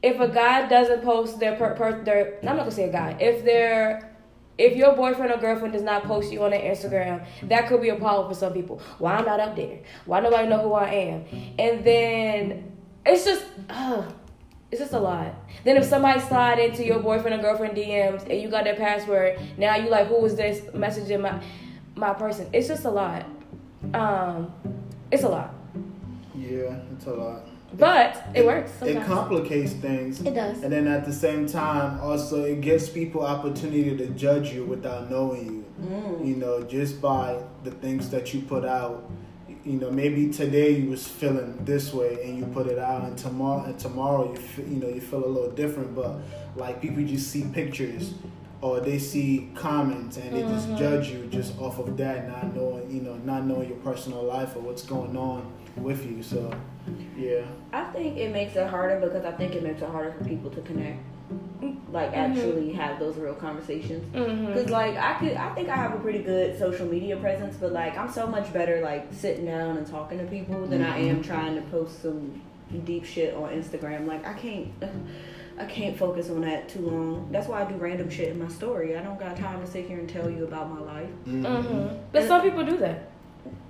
[0.04, 3.16] if a guy doesn't post their per, per their, I'm not gonna say a guy.
[3.20, 4.12] If they're
[4.58, 7.90] if your boyfriend or girlfriend does not post you on their Instagram, that could be
[7.90, 8.82] a problem for some people.
[8.98, 9.80] Why I'm not up there?
[10.06, 11.26] Why nobody know who I am?
[11.60, 12.72] And then
[13.06, 14.04] it's just, uh,
[14.72, 15.34] it's just a lot.
[15.64, 19.40] Then if somebody slide into your boyfriend or girlfriend DMs and you got their password,
[19.58, 21.42] now you like, who is this messaging my
[21.96, 22.48] my person?
[22.54, 23.26] It's just a lot.
[23.94, 24.54] Um,
[25.12, 25.54] it's a lot,
[26.36, 27.47] Yeah, it's a lot.
[27.74, 28.72] But it, works.
[28.82, 30.22] It complicates things.
[30.22, 30.64] It does.
[30.64, 35.10] And then at the same time, also it gives people opportunity to judge you without
[35.10, 35.66] knowing you.
[35.86, 36.28] Mm.
[36.28, 39.10] You know, just by the things that you put out.
[39.66, 43.18] you know maybe today you was feeling this way and you put it out and
[43.18, 46.20] tomorrow and tomorrow you feel, you know you feel a little different but
[46.56, 48.14] like people just see pictures
[48.62, 52.90] or they see comments and they just judge you just off of that not knowing
[52.90, 56.52] you know not knowing your personal life or what's going on with you so
[57.18, 57.42] yeah
[57.74, 60.50] I think it makes it harder because I think it makes it harder for people
[60.52, 61.00] to connect,
[61.92, 64.04] like actually have those real conversations.
[64.16, 64.54] Mhm.
[64.54, 67.74] Cause like I could, I think I have a pretty good social media presence, but
[67.74, 71.22] like I'm so much better like sitting down and talking to people than I am
[71.22, 72.42] trying to post some
[72.86, 74.08] deep shit on Instagram.
[74.08, 74.70] Like I can't,
[75.60, 77.28] I can't focus on that too long.
[77.32, 78.98] That's why I do random shit in my story.
[78.98, 81.10] I don't got time to sit here and tell you about my life.
[81.28, 82.00] Mhm.
[82.14, 83.10] But some people do that.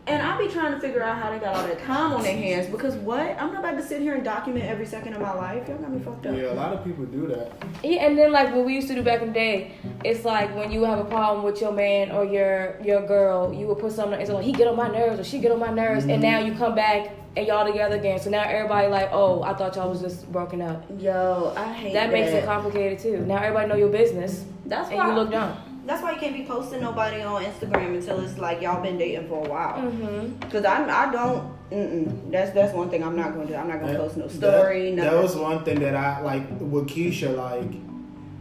[0.08, 2.36] And I be trying to figure out how they got all that time on their
[2.36, 3.20] hands because what?
[3.20, 5.67] I'm not about to sit here and document every second of my life.
[5.67, 6.36] Y'all got me fucked up.
[6.38, 7.52] yeah a lot of people do that
[7.84, 9.74] Yeah, and then like what we used to do back in the day,
[10.06, 13.67] it's like when you have a problem with your man or your your girl, you
[13.67, 14.20] would put something.
[14.20, 16.22] It's like he get on my nerves or she get on my nerves, and mm-hmm.
[16.22, 18.20] now you come back and y'all together again.
[18.20, 20.86] So now everybody like, oh, I thought y'all was just broken up.
[20.98, 23.26] Yo, I hate That That makes it complicated too.
[23.26, 25.58] Now everybody know your business, That's and why you look dumb.
[25.88, 29.30] That's why you can't be posting nobody on Instagram until it's like y'all been dating
[29.30, 29.78] for a while.
[29.78, 30.50] Mm-hmm.
[30.50, 31.58] Cause I I don't.
[31.71, 32.30] Mm-mm.
[32.32, 33.56] That's that's one thing I'm not gonna do.
[33.56, 34.93] I'm not gonna post no story.
[34.95, 37.36] That, that was one thing that I like with Keisha.
[37.36, 37.71] Like,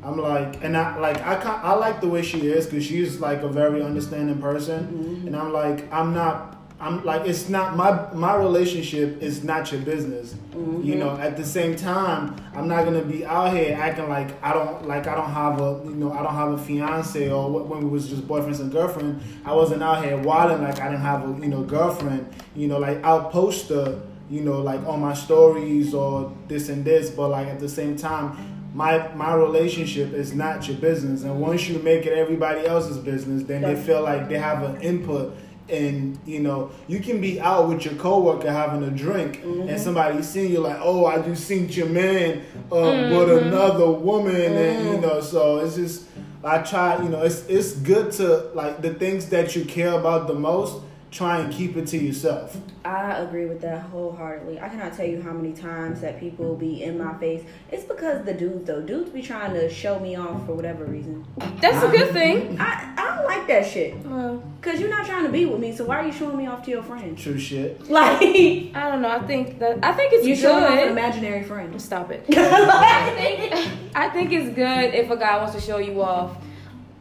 [0.04, 3.42] I'm like, and I like I I like the way she is because she's like
[3.42, 5.26] a very understanding person, Mm-hmm.
[5.28, 6.55] and I'm like I'm not.
[6.78, 10.34] I'm like it's not my my relationship is not your business.
[10.50, 10.82] Mm-hmm.
[10.82, 14.52] You know, at the same time, I'm not gonna be out here acting like I
[14.52, 17.82] don't like I don't have a you know I don't have a fiance or when
[17.82, 19.22] we was just boyfriends and girlfriend.
[19.46, 22.28] I wasn't out here wilding like I didn't have a you know girlfriend.
[22.54, 26.84] You know, like I'll post the you know like on my stories or this and
[26.84, 28.52] this, but like at the same time.
[28.74, 33.42] My, my relationship is not your business, and once you make it everybody else's business,
[33.44, 35.34] then they feel like they have an input
[35.68, 39.68] and you know you can be out with your coworker having a drink mm-hmm.
[39.68, 43.48] and somebody seeing you like oh i just seen your man uh, with mm-hmm.
[43.48, 45.02] another woman and you mm-hmm.
[45.02, 46.04] know so it's just
[46.44, 50.28] i try you know it's it's good to like the things that you care about
[50.28, 54.60] the most try and keep it to yourself I agree with that wholeheartedly.
[54.60, 57.42] I cannot tell you how many times that people be in my face.
[57.70, 58.80] It's because the dudes though.
[58.80, 61.26] Dudes be trying to show me off for whatever reason.
[61.60, 62.60] That's a good thing.
[62.60, 63.96] I I don't like that shit.
[64.04, 66.46] Well, Cause you're not trying to be with me, so why are you showing me
[66.46, 67.20] off to your friends?
[67.22, 69.10] true shit Like I don't know.
[69.10, 70.92] I think that I think it's you showing off an good.
[70.92, 71.80] imaginary friend.
[71.82, 72.24] Stop it.
[72.30, 76.36] I think I think it's good if a guy wants to show you off.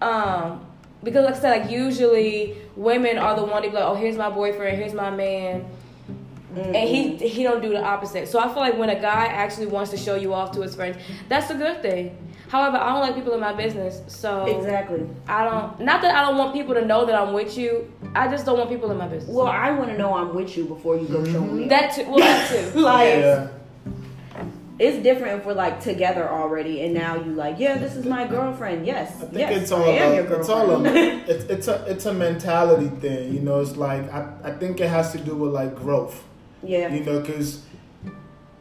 [0.02, 0.65] Um,
[1.06, 4.18] because like I said, like usually women are the one to be like, oh, here's
[4.18, 5.66] my boyfriend, here's my man,
[6.56, 7.26] and he mm-hmm.
[7.26, 8.28] he don't do the opposite.
[8.28, 10.76] So I feel like when a guy actually wants to show you off to his
[10.76, 10.98] friends,
[11.30, 12.18] that's a good thing.
[12.50, 15.08] However, I don't like people in my business, so Exactly.
[15.28, 15.80] I don't.
[15.80, 17.92] Not that I don't want people to know that I'm with you.
[18.14, 19.34] I just don't want people in my business.
[19.34, 21.68] Well, I want to know I'm with you before you go showing me.
[21.68, 22.06] that too.
[22.10, 22.80] Well, that too.
[22.80, 23.48] like yeah
[24.78, 28.28] it's different if we're like together already, and now you like, yeah, this is my
[28.28, 28.86] girlfriend.
[28.86, 30.84] Yes, I think yes, it's all I am a, your it's all a,
[31.28, 34.90] it's it's a it's a mentality thing you know it's like I, I think it
[34.90, 36.24] has to do with like growth
[36.64, 36.94] yeah.
[36.94, 37.64] you know because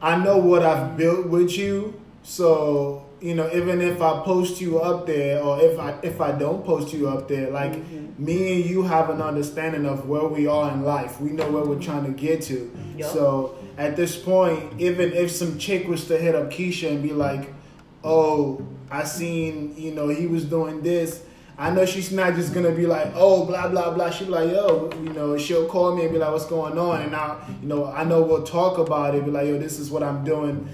[0.01, 4.79] i know what i've built with you so you know even if i post you
[4.79, 8.23] up there or if i if i don't post you up there like mm-hmm.
[8.23, 11.65] me and you have an understanding of where we are in life we know where
[11.65, 13.11] we're trying to get to Yup.
[13.11, 17.13] so at this point even if some chick was to hit up keisha and be
[17.13, 17.51] like
[18.03, 21.23] oh i seen you know he was doing this
[21.57, 24.09] I know she's not just gonna be like, oh, blah blah blah.
[24.09, 27.01] She'll be like, yo, you know, she'll call me and be like, what's going on?
[27.01, 29.23] And now, you know, I know we'll talk about it.
[29.23, 30.67] Be like, yo, this is what I'm doing.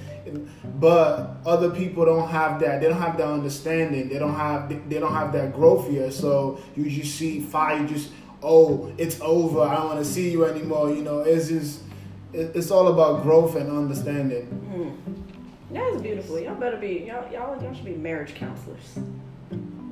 [0.79, 2.81] But other people don't have that.
[2.81, 4.09] They don't have that understanding.
[4.09, 4.69] They don't have.
[4.89, 6.13] They don't have that growth yet.
[6.13, 7.85] So you just see fire.
[7.87, 8.11] Just
[8.43, 9.61] oh, it's over.
[9.61, 10.89] I don't want to see you anymore.
[10.93, 11.81] You know, it's just.
[12.33, 14.47] it- It's all about growth and understanding.
[14.47, 15.73] Mm-hmm.
[15.73, 16.39] That's beautiful.
[16.39, 18.97] Y'all better be y'all y'all y'all should be marriage counselors.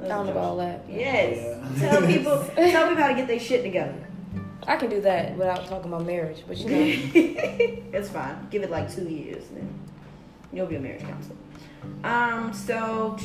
[0.02, 0.86] I don't know about all that.
[0.90, 1.38] Yes.
[1.78, 1.90] Yeah.
[1.90, 3.96] Tell people tell people how to get their shit together.
[4.68, 6.78] I can do that without talking about marriage, but you know.
[7.94, 8.48] it's fine.
[8.52, 9.68] Give it like two years, then
[10.54, 11.38] you'll be a marriage counselor.
[12.04, 12.54] Um.
[12.54, 13.18] So,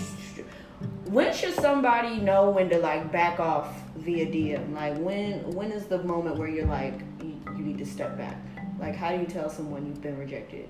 [1.07, 4.75] when should somebody know when to like back off via DM?
[4.75, 8.37] Like when when is the moment where you're like you, you need to step back?
[8.79, 10.69] Like how do you tell someone you've been rejected?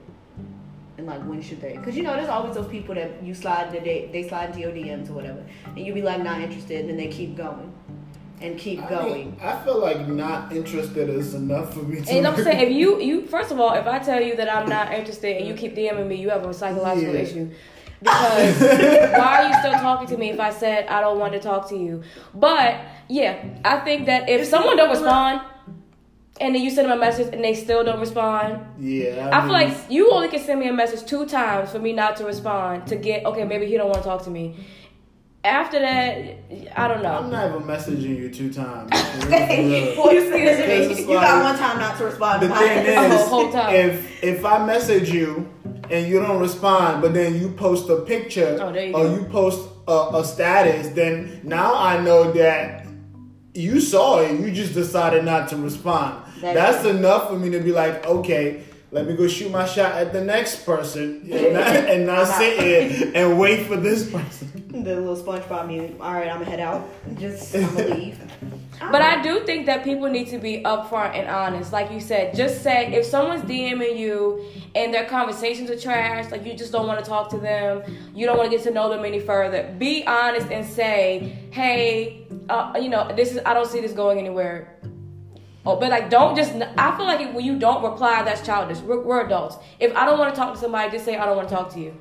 [0.96, 1.76] And like when should they?
[1.76, 4.60] Because you know there's always those people that you slide the they they slide into
[4.60, 7.72] your DMs or whatever, and you be like not interested, and then they keep going,
[8.40, 9.12] and keep I, going.
[9.30, 12.10] mean, I feel like not interested is enough for me to.
[12.12, 14.68] And I'm saying, if you you first of all, if I tell you that I'm
[14.68, 17.20] not interested and you keep DMing me, you have a psychological Yeah.
[17.20, 17.50] issue.
[18.00, 18.60] Because
[19.18, 21.68] why are you still talking to me if I said I don't want to talk
[21.70, 22.02] to you?
[22.34, 22.76] But
[23.08, 25.40] yeah, I think that if It's someone don't respond,
[26.40, 28.60] and then you send them a message and they still don't respond.
[28.78, 31.78] Yeah, I, feel mean, like you only can send me a message two times for
[31.78, 33.44] me not to respond to get okay.
[33.44, 34.56] Maybe he don't want to talk to me.
[35.44, 36.38] After that,
[36.74, 37.18] I don't know.
[37.18, 38.90] I'm not even messaging you two times.
[39.24, 40.40] Well, excuse me.
[40.40, 43.74] Because it's You got one time not to respond the thing is, whole time.
[43.74, 45.48] if if I message you
[45.90, 49.14] and you don't respond, but then you post a picture Oh, you or go.
[49.14, 52.86] you post a, a status, then now I know that
[53.54, 54.40] you saw it.
[54.40, 56.22] You just decided not to respond.
[56.40, 58.62] That's That's enough for me to be like, okay.
[58.94, 62.60] Let me go shoot my shot at the next person and not, and not sit
[62.60, 64.52] here and wait for this person.
[64.68, 66.00] the little SpongeBob meme.
[66.00, 66.88] All right, I'm gonna head out.
[67.18, 68.20] Just I'm gonna leave.
[68.78, 71.72] But I do think that people need to be upfront and honest.
[71.72, 74.44] Like you said, just say if someone's DMing you
[74.76, 77.82] and their conversations are trash, like you just don't want to talk to them,
[78.14, 79.74] you don't want to get to know them any further.
[79.76, 84.20] Be honest and say, hey, uh, you know, this is I don't see this going
[84.20, 84.78] anywhere.
[85.66, 86.52] Oh, but like, don't just.
[86.76, 88.78] I feel like when you don't reply, that's childish.
[88.80, 89.56] We're, we're adults.
[89.80, 91.72] If I don't want to talk to somebody, just say I don't want to talk
[91.74, 91.96] to you.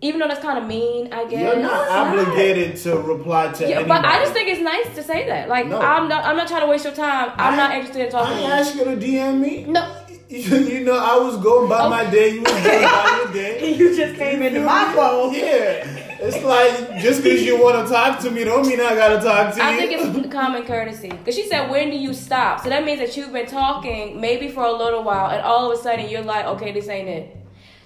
[0.00, 1.40] Even though that's kind of mean, I guess.
[1.40, 3.88] You're not obligated to reply to Yeah, anybody.
[4.02, 5.48] but I just think it's nice to say that.
[5.48, 5.80] Like, No.
[5.80, 6.24] I'm not.
[6.24, 7.30] I'm not trying to waste your time.
[7.36, 8.52] I'm I- not interested in talking I to ain't you.
[8.54, 9.64] asked you to DM me.
[9.64, 9.96] No.
[10.32, 12.30] You, you know, I was going by my day.
[12.30, 13.74] You was going by your day.
[13.76, 15.34] you just came into my phone.
[15.34, 15.84] Yeah,
[16.22, 19.52] it's like just because you want to talk to me, don't mean I gotta talk
[19.54, 19.62] to you.
[19.62, 21.10] I think it's common courtesy.
[21.10, 22.62] Because she said, when do you stop?
[22.62, 25.78] So that means that you've been talking maybe for a little while, and all of
[25.78, 27.36] a sudden you're like, okay, this ain't it.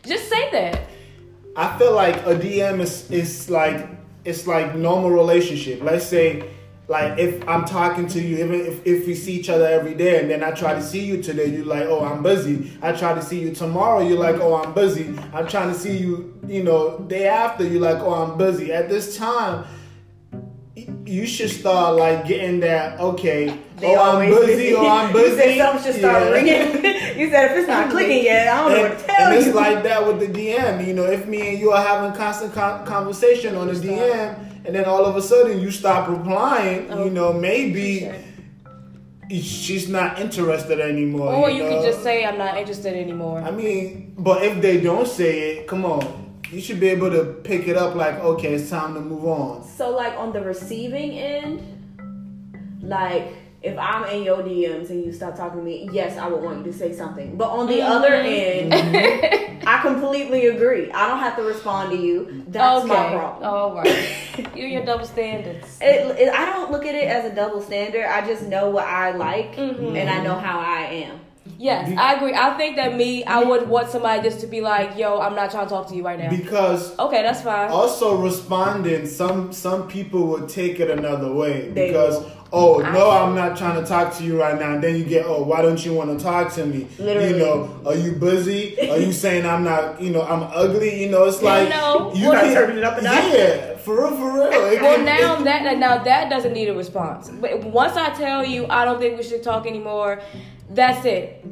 [0.04, 0.88] Just say that.
[1.56, 3.88] I feel like a DM is is like
[4.24, 5.82] it's like normal relationship.
[5.82, 6.48] Let's say.
[6.88, 10.20] Like if I'm talking to you, even if, if we see each other every day,
[10.20, 12.70] and then I try to see you today, you're like, oh, I'm busy.
[12.80, 15.18] I try to see you tomorrow, you're like, oh, I'm busy.
[15.32, 18.72] I'm trying to see you, you know, day after, you're like, oh, I'm busy.
[18.72, 19.64] At this time,
[21.04, 23.00] you should start like getting that.
[23.00, 24.74] Okay, They oh, I'm busy.
[24.76, 25.28] Oh, I'm busy.
[25.30, 26.30] You said something should start Yeah.
[26.30, 26.84] ringing.
[27.18, 29.40] you said if it's not clicking yet, I don't know And, what to tell and
[29.42, 29.46] you.
[29.48, 30.86] it's like that with the DM.
[30.86, 34.74] You know, if me and you are having constant con- conversation on the DM, and
[34.74, 38.14] then all of a sudden you stop replying, Oh, you know, maybe Sure.
[39.40, 41.32] she's not interested anymore.
[41.34, 41.68] Or you know?
[41.70, 43.40] could just say, I'm not interested anymore.
[43.40, 46.24] I mean, but if they don't say it, come on.
[46.50, 49.64] You should be able to pick it up like, okay, it's time to move on.
[49.64, 51.62] So like on the receiving end,
[52.82, 56.42] like if I'm in your DMs and you stop talking to me, yes, I would
[56.42, 57.36] want you to say something.
[57.36, 57.92] But on the Mm-hmm.
[57.92, 60.90] other end, I completely agree.
[60.92, 62.44] I don't have to respond to you.
[62.48, 62.88] That's okay.
[62.88, 63.50] my problem.
[63.50, 64.48] All right.
[64.56, 65.78] You're your double standards.
[65.80, 68.04] It, it, I don't look at it as a double standard.
[68.04, 69.96] I just know what I like Mhm.
[69.96, 71.20] and I know how I am.
[71.58, 72.34] Yes, I agree.
[72.34, 75.50] I think that me, I would want somebody just to be like, yo, I'm not
[75.50, 76.30] trying to talk to you right now.
[76.30, 77.70] Because Okay, that's fine.
[77.70, 82.32] also responding, some some people would take it another way They because will.
[82.52, 84.74] oh I- no, I'm not trying to talk to you right now.
[84.74, 86.86] And then you get oh why don't you want to talk to me?
[86.98, 87.30] Literally.
[87.30, 88.78] You know, are you busy?
[88.90, 90.00] Are you saying I'm not?
[90.00, 91.02] You know, I'm ugly.
[91.02, 92.12] You know, it's like No.
[92.14, 93.32] you Well, not turning it up a notch.
[93.32, 94.46] Yeah, for real, for real.
[94.46, 97.30] It Well, can- now it- that now that doesn't need a response.
[97.30, 100.20] But once I tell you I don't think we should talk anymore,
[100.70, 101.44] that's it.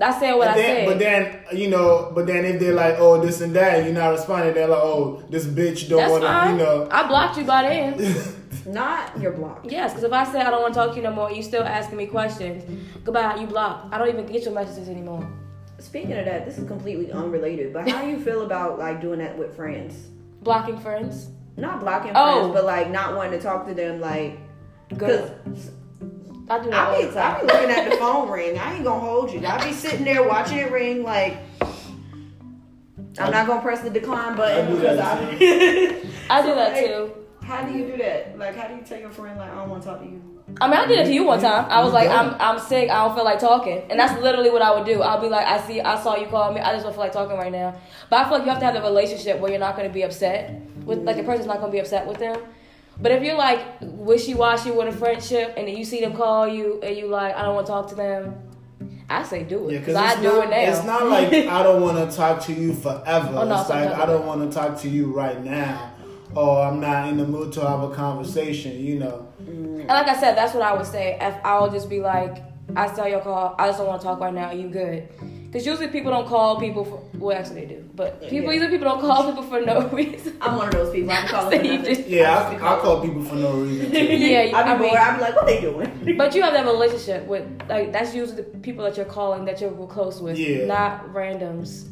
[0.00, 0.86] I said what But I then, said.
[0.86, 4.10] but then you know, but then if they're like, oh, this and that, you're not
[4.10, 4.54] responding.
[4.54, 6.88] They're like, oh, this bitch don't want to, you know.
[6.90, 8.24] I blocked you by then.
[8.66, 9.64] Not your block.
[9.68, 11.42] yes, because if I say I don't want to talk to you no more, you
[11.42, 12.64] still asking me questions.
[13.02, 13.92] Goodbye, you blocked.
[13.94, 15.26] I don't even get your messages anymore.
[15.78, 19.36] Speaking of that, this is completely unrelated, but how you feel about like doing that
[19.38, 19.94] with friends?
[20.42, 21.28] Blocking friends.
[21.56, 22.40] Not blocking Oh.
[22.40, 24.38] friends, but like not wanting to talk to them like
[24.96, 25.32] Good.
[26.48, 28.58] Cause I do that I be, the I be looking at the phone ring.
[28.58, 29.44] I ain't gonna hold you.
[29.46, 31.38] I be sitting there watching it ring like
[33.18, 35.24] I'm not gonna press the decline I button do because that I.
[36.30, 37.14] I do that Like, too.
[37.42, 38.38] How do you do that?
[38.38, 40.22] Like, how do you tell your friend like I don't want to talk to you?
[40.60, 41.66] I mean, I did it to you one time.
[41.70, 42.08] I was like.
[42.08, 42.90] I'm, I'm sick.
[42.90, 45.02] I don't feel like talking, and that's literally what I would do.
[45.02, 46.60] I'll be like, I see, I saw you call me.
[46.60, 47.78] I just don't feel like talking right now.
[48.08, 49.92] But I feel like you have to have a relationship where you're not going to
[49.92, 52.40] be upset with, like, the person's not going to be upset with them.
[53.00, 56.48] But if you're like wishy washy with a friendship, and then you see them call
[56.48, 58.34] you, and you like, I don't want to talk to them,
[59.08, 60.56] I say do it Yeah, because I do not- it now.
[60.56, 63.32] it's not like I don't want to talk to you forever.
[63.36, 65.92] Oh, no, it's like I don't want to talk to you right now,
[66.34, 68.78] or I'm not in the mood to have a conversation.
[68.84, 71.16] You know, And like I said, that's what I would say.
[71.20, 72.42] If I would just be like,
[72.76, 73.54] I saw your call.
[73.58, 74.50] I just don't want to talk right now.
[74.50, 75.08] You good?
[75.50, 77.02] Because usually people don't call people for.
[77.18, 78.52] Well, actually they do, but people Yeah.
[78.52, 80.36] usually people don't call people for no reason.
[80.42, 81.10] I'm one of those people.
[81.10, 81.94] I'm calling So for you nothing.
[81.94, 83.90] just- yeah, I just be I, I call people for no reason.
[83.90, 83.98] Too.
[84.28, 85.00] Yeah, you- I be I mean- bored.
[85.00, 86.16] I be like, what they doing?
[86.18, 89.58] But you have that relationship with like that's usually the people that you're calling that
[89.60, 90.66] you're close with, Yeah.
[90.66, 91.88] not randoms.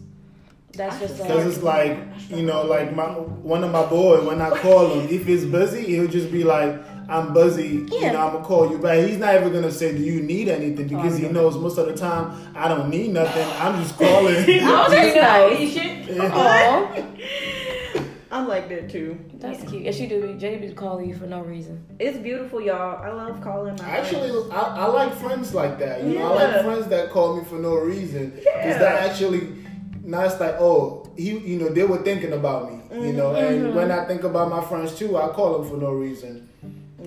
[0.74, 1.96] That's just Because it's like,
[2.28, 5.82] you know, like my one of my boys, when I call him, if he's busy,
[5.86, 6.74] he'll just be like,
[7.08, 7.86] I'm busy.
[7.90, 9.06] You know, I'm gonna call you back.
[9.06, 11.42] He's not ever gonna say, "Do you need anything?" Oh, because Oh, he no.
[11.42, 13.46] knows most of the time I don't need nothing.
[13.58, 14.36] I'm just calling.
[14.68, 15.76] Oh, that's nice.
[16.08, 16.30] Yeah.
[16.32, 17.02] Aw,
[18.30, 19.18] I'm like that too.
[19.34, 19.82] that's cute.
[19.82, 20.34] Yes, you do.
[20.36, 21.84] Jay be calling you for no reason.
[21.98, 23.02] It's beautiful, y'all.
[23.02, 24.50] I love calling my Actually.
[24.52, 26.02] I, I like friends like that.
[26.02, 28.30] You know, I like friends that call me for no reason.
[28.30, 28.78] Because Yeah.
[28.78, 29.48] that actually,
[30.02, 32.80] now it's like, oh, he, you know, they were thinking about me.
[32.90, 33.16] You mm-hmm.
[33.16, 33.76] know, and mm-hmm.
[33.76, 36.45] when I think about my friends too, I call them for no reason.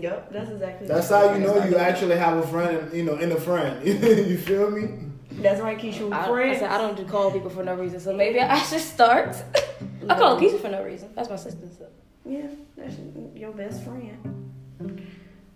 [0.01, 0.87] Yep, that's exactly.
[0.87, 3.85] That's how you know you actually have a friend, you know, in a friend.
[3.87, 4.89] you feel me?
[5.31, 6.03] That's right, Keisha.
[6.03, 8.59] With I, I said I don't do call people for no reason, so maybe I
[8.59, 9.35] should start.
[10.09, 11.09] I call Keisha for no reason.
[11.15, 11.67] That's my sister.
[11.77, 11.87] So.
[12.25, 12.47] Yeah,
[12.77, 12.95] that's
[13.35, 15.01] your best friend.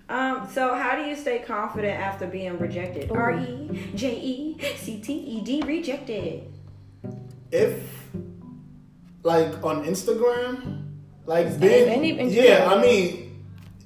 [0.10, 3.12] Um, so how do you stay confident after being rejected?
[3.12, 6.44] R E J E C T E D rejected.
[7.52, 8.10] If,
[9.24, 10.88] like, on Instagram,
[11.26, 11.60] like, Same.
[11.60, 13.33] being, Any- any- yeah, I mean,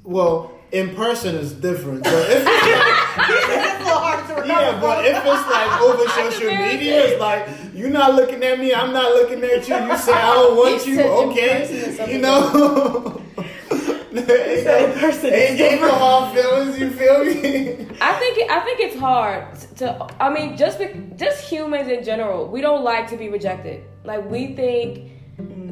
[0.07, 2.03] well, in person is different.
[2.03, 5.81] But if it's like, It's a little hard to recover Yeah, but if it's like
[5.81, 9.75] over social media, it's like you're not looking at me, I'm not looking at you.
[9.75, 12.13] You say I don't want You you, said in person is okay?
[12.13, 13.21] You know.
[14.11, 16.79] ain't in no, person is ain't, ain't no hard feelings.
[16.79, 17.87] You feel me?
[17.99, 20.07] I think it, I think it's hard to.
[20.23, 20.87] I mean, just be,
[21.17, 23.83] just humans in general, we don't like to be rejected.
[24.05, 25.11] Like we think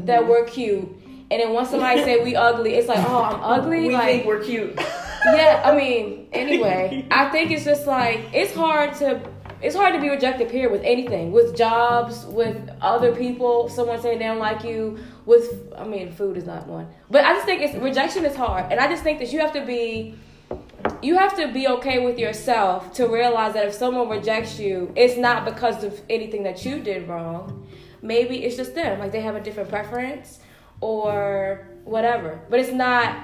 [0.05, 0.29] that mm-hmm.
[0.29, 0.89] we're cute,
[1.31, 3.87] and then once somebody say we ugly, it's like, oh, I'm ugly.
[3.87, 4.75] we like, think we're cute.
[5.25, 5.61] yeah.
[5.65, 9.21] I mean, anyway, I think it's just like it's hard to.
[9.61, 11.31] It's hard to be rejected, here with anything.
[11.31, 14.99] With jobs, with other people, someone saying they don't like you.
[15.25, 16.87] With, I mean, food is not one.
[17.09, 18.71] But I just think it's rejection is hard.
[18.71, 20.15] And I just think that you have to be
[21.01, 25.17] you have to be okay with yourself to realize that if someone rejects you, it's
[25.17, 27.67] not because of anything that you did wrong.
[28.03, 30.39] Maybe it's just them, like they have a different preference
[30.81, 32.39] or whatever.
[32.49, 33.15] But it's not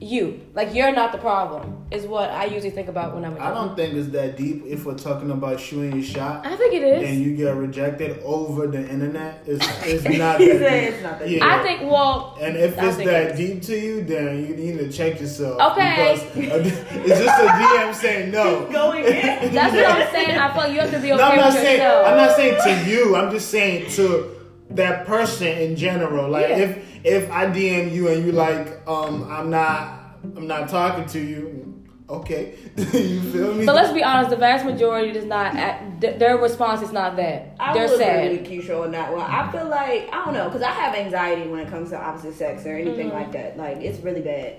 [0.00, 0.40] you.
[0.54, 1.74] Like you're not the problem.
[1.90, 3.40] Is what I usually think about when I'm.
[3.40, 4.64] I don't think it's that deep.
[4.66, 7.08] If we're talking about shooting your shot I think it is.
[7.08, 10.50] and you get rejected over the internet, it's, it's not that deep.
[10.50, 11.46] it's not that Yeah.
[11.46, 11.90] I think.
[11.90, 15.18] Well, And if I it's that it deep to you, then you need to check
[15.20, 15.60] yourself.
[15.72, 16.28] Okay.
[16.34, 18.70] Because uh, it's just a DM saying no.
[18.70, 19.12] Going in.
[19.54, 20.38] that's what I'm saying.
[20.38, 22.06] I feel like you have to be okay No, I'm not with saying yourself.
[22.06, 23.16] I'm not saying to you.
[23.16, 24.37] I'm just saying to
[24.70, 26.28] that person in general.
[26.28, 26.56] Like Yeah.
[26.58, 30.00] if if I DM you and you like, um, I'm not
[30.36, 31.64] I'm not talking to you.
[32.10, 33.66] Okay, you feel me?
[33.66, 35.54] But let's be honest, the vast majority does not.
[35.54, 37.54] Act, th- their response is not that.
[37.60, 38.24] I They're will sad.
[38.32, 39.20] agree with Keisha on that one.
[39.20, 42.34] I feel like I don't know because I have anxiety when it comes to opposite
[42.34, 43.14] sex or anything Mm-hmm.
[43.16, 43.58] like that.
[43.58, 44.56] Like it's really bad.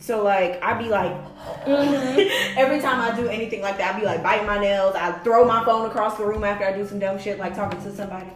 [0.00, 1.12] So like I'd be like
[1.64, 2.56] Mm-hmm.
[2.58, 4.96] every time I do anything like that, I'd be like biting my nails.
[4.96, 7.80] I throw my phone across the room after I do some dumb shit like talking
[7.82, 8.26] to somebody.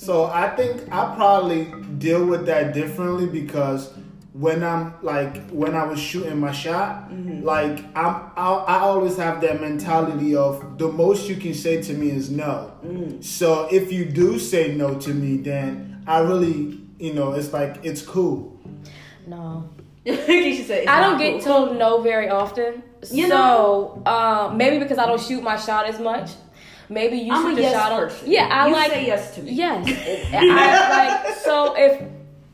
[0.00, 1.66] So I think I probably
[1.98, 3.92] deal with that differently because
[4.32, 9.42] when I'm like when I was shooting my shot, like I'm I, I always have
[9.42, 12.72] that mentality of the most you can say to me is no.
[13.20, 17.80] So if you do say no to me, then I really you know it's like
[17.82, 18.58] it's cool.
[19.26, 19.68] No.
[20.06, 21.66] Keisha said, I don't not get cool.
[21.66, 22.82] told no very often.
[23.12, 26.30] You so uh, maybe because I don't shoot my shot as much.
[26.90, 28.00] Maybe you I'm shoot a the yes shot on.
[28.00, 28.30] person.
[28.30, 28.90] Yeah, I you like.
[28.90, 29.52] say yes to me.
[29.52, 30.30] Yes.
[30.34, 32.02] I, like so if.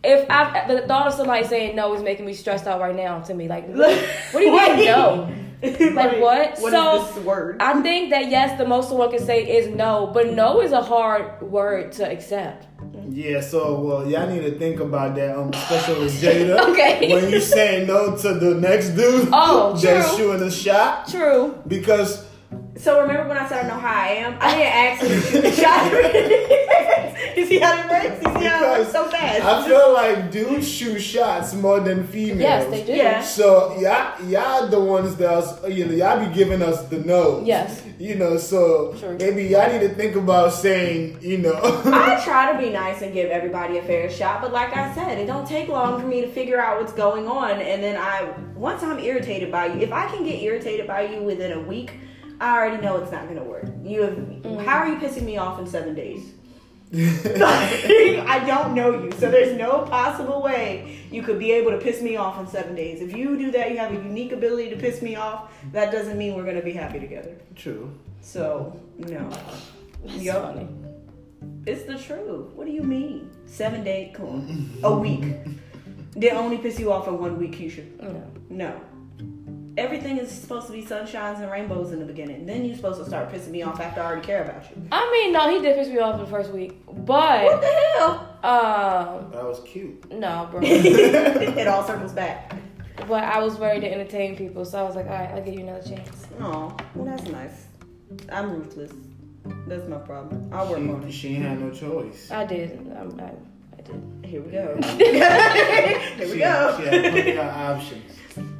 [0.05, 3.18] If I the thought of somebody saying no is making me stressed out right now
[3.22, 3.91] to me, like what,
[4.30, 5.28] what do you mean no?
[5.62, 6.59] like what?
[6.61, 7.57] What So, is this word?
[7.61, 10.82] I think that yes, the most someone can say is no, but no is a
[10.82, 12.68] hard word to accept.
[13.09, 16.61] Yeah, so well, y'all need to think about that, um, especially Jada.
[16.70, 17.12] Okay.
[17.12, 20.18] When you say no to the next dude Oh, that's true.
[20.34, 21.59] shooting a shot, True.
[21.66, 22.25] because
[22.78, 24.36] So remember when I said I know how I am?
[24.40, 27.36] I didn't ask him to shoot the shot.
[27.36, 28.22] you see how it works?
[28.22, 29.44] You see how it works so fast?
[29.44, 32.40] I feel like dudes shoot shots more than females.
[32.40, 32.92] Yes, they do.
[32.92, 33.22] Yeah.
[33.22, 37.42] So y'all, y'all the ones that's you know y'all be giving us the no.
[37.44, 37.82] Yes.
[37.98, 39.16] You know, so True.
[39.18, 41.58] maybe y'all need to think about saying, you know.
[41.86, 45.18] I try to be nice and give everybody a fair shot, but like I said,
[45.18, 47.52] it don't take long for me to figure out what's going on.
[47.52, 51.22] And then I, once I'm irritated by you, if I can get irritated by you
[51.22, 51.92] within a week,
[52.41, 53.64] I already know it's not gonna work.
[53.82, 54.64] You have, mm.
[54.64, 56.32] how are you pissing me off in seven days?
[56.93, 62.01] I don't know you, so there's no possible way you could be able to piss
[62.01, 63.01] me off in seven days.
[63.01, 65.53] If you do that, you have a unique ability to piss me off.
[65.72, 67.37] That doesn't mean we're gonna be happy together.
[67.55, 67.93] True.
[68.20, 69.30] So no.
[70.05, 70.43] That's Yup.
[70.43, 70.68] funny.
[71.66, 72.53] It's the truth.
[72.55, 73.30] What do you mean?
[73.47, 75.24] Seven day, come on, a week.
[76.16, 77.84] They only piss you off in one week, Keisha.
[78.01, 78.22] No.
[78.49, 78.80] No.
[79.76, 82.46] Everything is supposed to be sunshines and rainbows in the beginning.
[82.46, 84.82] Then you're supposed to start pissing me off after I already care about you.
[84.90, 87.66] I mean, no, he did piss me off in the first week, but What the
[87.98, 88.10] hell?
[88.42, 90.10] um, That was cute.
[90.10, 90.60] no, bro.
[90.64, 92.54] it all circles back.
[93.06, 95.54] but I was ready to entertain people, so I was like, all right, I'll give
[95.54, 96.26] you another chance.
[96.40, 97.66] Oh, well, that's nice.
[98.32, 98.92] I'm ruthless.
[99.68, 100.48] That's my problem.
[100.52, 101.12] I'll work on She, it.
[101.12, 102.30] she ain't had no choice.
[102.30, 102.70] I did.
[102.98, 103.30] I'm, I,
[103.91, 104.26] I.
[104.26, 104.76] Here we go.
[104.82, 106.76] Here we go.
[106.78, 108.12] She had plenty of options.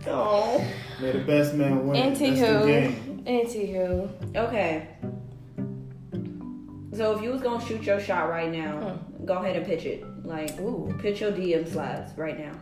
[0.07, 0.65] Oh.
[1.01, 2.03] May the best man win.
[2.09, 3.23] That's the Anywho, game.
[3.27, 4.89] anywho, Okay.
[6.97, 10.03] So if you was gonna shoot your shot right now, go ahead and pitch it.
[10.25, 12.53] Like, ooh, pitch your DM slides right now.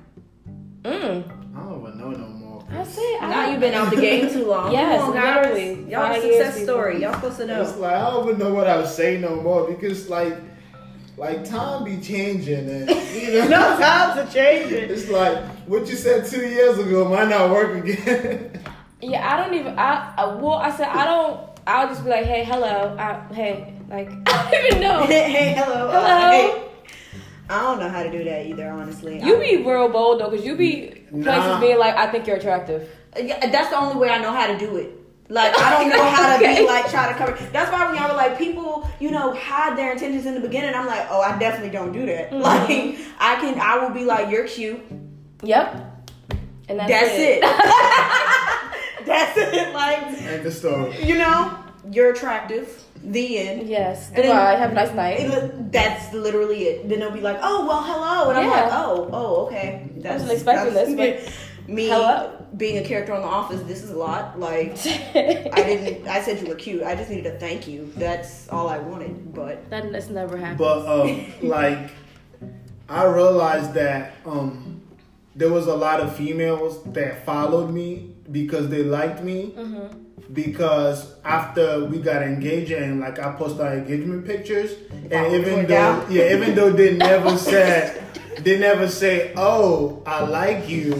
[0.83, 1.25] mm.
[1.57, 2.65] I don't even know no more.
[2.73, 4.73] I say, I Now you've been out the game too long.
[4.73, 5.47] Yes, Come on, guys.
[5.55, 5.91] literally.
[5.91, 7.01] Y'all a Five years success story.
[7.03, 7.63] Y'all supposed to know.
[7.63, 10.35] It's like I don't even know what I would say no more because like,
[11.17, 13.49] like time be changing and you know.
[13.49, 14.91] no times are changing.
[14.91, 18.51] It's like what you said two years ago might not work again.
[19.03, 19.79] Yeah, I don't even.
[19.79, 21.39] I, I well, I said I don't.
[21.67, 25.03] I'll just be like, hey, hello, I, hey, like I don't even know.
[25.05, 25.89] hey, hello.
[25.89, 26.31] uh, Hello.
[26.31, 26.69] hey.
[27.51, 29.21] I don't know how to do that either, honestly.
[29.23, 31.61] You be real bold though, cause you be places Nah.
[31.61, 32.89] being like, I think you're attractive.
[33.15, 34.91] Yeah, that's the only way I know how to do it.
[35.31, 36.61] Like I don't know how to Okay.
[36.61, 37.33] be like try to cover.
[37.53, 40.75] That's why when y'all were like people, you know, hide their intentions in the beginning.
[40.75, 42.31] I'm like, oh, I definitely don't do that.
[42.31, 42.41] Mhm.
[42.43, 44.81] Like I can, I will be like, you're cute.
[45.43, 46.07] Yep.
[46.69, 47.43] And that's, That's it.
[47.43, 49.07] it.
[49.07, 49.75] that's it.
[49.75, 51.03] Like and the story.
[51.03, 51.57] you know,
[51.91, 52.81] you're attractive.
[53.03, 53.69] The end.
[53.69, 54.09] yes.
[54.09, 54.55] And then- Goodbye.
[54.57, 55.21] Have a nice night.
[55.21, 56.89] It- That's literally it.
[56.89, 60.33] Then they'll be like, "Oh, well, hello," and I'm like, "Oh, oh, okay." That's, wasn't
[60.33, 60.95] expecting that's-
[61.27, 61.35] this,
[61.69, 62.31] me Hello?
[62.57, 63.63] being a character on The Office.
[63.63, 64.39] This is a lot.
[64.39, 66.07] Like, I didn't.
[66.09, 66.83] I said you were cute.
[66.83, 67.93] I just needed a thank you.
[67.97, 69.35] That's all I wanted.
[69.35, 70.59] But that, that's never happened.
[70.59, 71.91] But um, like,
[72.89, 74.83] I realized that um,
[75.35, 79.55] there was a lot of females that followed me because they liked me.
[79.57, 80.01] Mm-hmm.
[80.33, 85.63] Because after we got engaged and like I posted our engagement pictures, and Oh, even
[85.63, 86.11] though down.
[86.11, 88.03] yeah, even though they never said
[88.39, 90.95] they never say, "Oh, I like you,"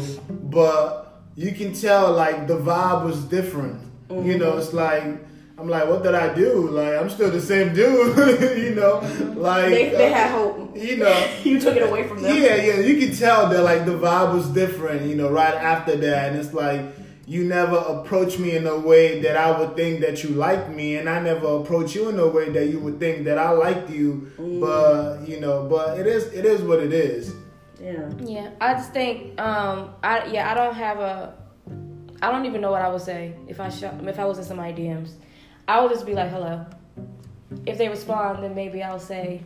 [0.55, 3.81] but you can tell like the vibe was different.
[4.11, 5.03] You know, it's like
[5.57, 6.69] I'm like, what did I do?
[6.69, 8.17] Like I'm still the same dude.
[8.59, 8.99] you know,
[9.37, 10.77] like they, they uh, had hope.
[10.77, 12.37] You know, You took it away from them.
[12.37, 15.97] yeah, yeah, you can tell that like the vibe was different, you know, right after
[15.97, 16.29] that.
[16.31, 16.83] And it's like
[17.27, 20.97] you never approach me in a way that I would think that you like me,
[20.97, 23.91] and I never approach you in a way that you would think that I liked
[23.91, 24.31] you.
[24.37, 27.33] But you know, but it is it is what it is.
[27.85, 28.09] Yeah.
[28.25, 31.35] Yeah, I just think, um, I yeah, I don't have a,
[32.23, 34.45] I don't even know what I would say if I sh- if I was in
[34.45, 35.11] somebody's DMs.
[35.69, 36.65] I would just be like, hello.
[37.67, 39.43] If they respond, then maybe I'll say,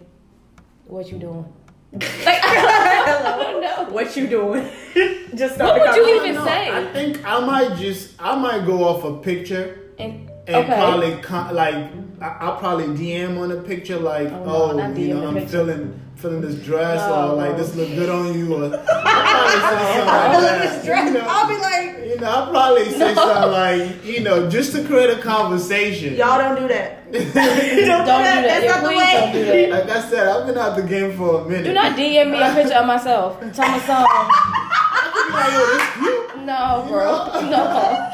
[0.87, 1.53] what you doing?
[1.93, 3.93] Like, I don't.
[3.93, 4.69] What you doing?
[5.35, 6.71] just What would you even No, say?
[6.71, 10.75] I think I might just I might go off a picture And, and okay.
[10.75, 11.75] probably con- like
[12.21, 15.27] I- I'll probably DM on the picture like Oh, oh, no, not you know the
[15.29, 15.51] I'm picture.
[15.51, 18.71] feeling feeling this dress No, or oh, like this look good on you or I'll
[18.71, 20.61] something like feel that.
[20.61, 21.07] like it's stressed.
[21.13, 21.27] You know?
[21.29, 23.27] I'll be like, You know, I'll probably say No.
[23.27, 26.15] something like, you know, just to create a conversation.
[26.15, 27.11] y'all don't do that.
[27.13, 28.43] don't do Don't do that.
[28.43, 29.13] That's Yeah, not the way.
[29.15, 29.87] don't do that.
[29.87, 31.65] like I said, I've been out the game for a minute.
[31.65, 33.39] Do not DM me a picture of myself.
[33.55, 34.29] Tell me something.
[35.31, 36.37] Like, yo, this cute.
[36.47, 37.11] No, bro.
[37.49, 37.65] No.
[37.71, 38.11] I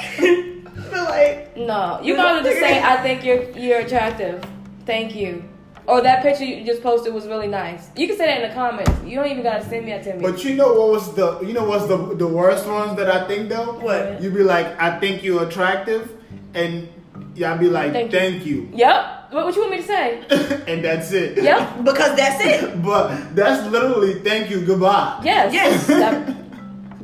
[0.90, 2.00] feel like No.
[2.02, 4.44] You might as well just say, I think you're you're attractive.
[4.84, 5.44] Thank you.
[5.86, 7.90] Or that picture you just posted was really nice.
[7.96, 8.90] You can say that in the comments.
[9.04, 10.22] You don't even gotta send me that to me.
[10.22, 13.26] But you know what was the you know what's the the worst ones that I
[13.26, 13.78] think though?
[13.80, 14.22] What?
[14.22, 16.10] You be like, I think you're attractive,
[16.54, 16.88] and
[17.34, 18.18] y'all be like, Thank you.
[18.18, 19.10] thank you, Yep.
[19.32, 20.24] What, what you want me to say?
[20.68, 21.42] and that's it.
[21.42, 21.84] Yep.
[21.84, 22.82] because that's it.
[22.84, 25.20] But that's literally thank you, goodbye.
[25.24, 25.52] Yes.
[25.52, 26.33] Yes.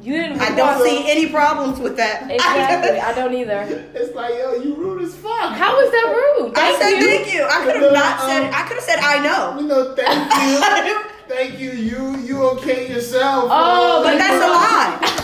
[0.01, 0.41] That- you didn't.
[0.41, 2.31] I don't see any problems with that.
[2.31, 2.99] Exactly.
[3.01, 3.61] I don't either.
[3.95, 5.53] It's like, yo, you rude as fuck.
[5.55, 6.07] How is that
[6.39, 6.53] rude?
[6.57, 7.07] I said you.
[7.07, 7.45] thank you.
[7.45, 8.43] I could have No, not said.
[8.45, 9.61] um, I could have said I know.
[9.61, 10.33] You know, thank
[10.89, 11.71] you, thank you.
[11.73, 13.45] You you okay yourself?
[13.51, 15.17] Oh, But You that's a lie.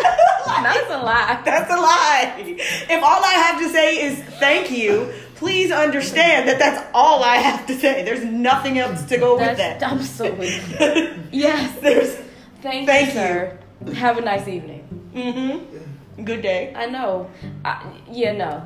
[0.62, 1.40] That's a lie.
[1.44, 2.34] That's a lie.
[2.46, 7.36] If all I have to say is thank you, please understand that that's all I
[7.36, 8.04] have to say.
[8.04, 9.90] There's nothing else to go with That's, that.
[9.90, 10.60] I'm so weak.
[11.32, 11.78] Yes.
[11.80, 12.14] There's.
[12.62, 13.58] Thank, Thank you, sir.
[13.94, 14.86] Have a nice evening.
[15.14, 16.24] Mm-hmm.
[16.24, 16.72] Good day.
[16.76, 17.30] I know.
[17.64, 18.62] I, yeah, no.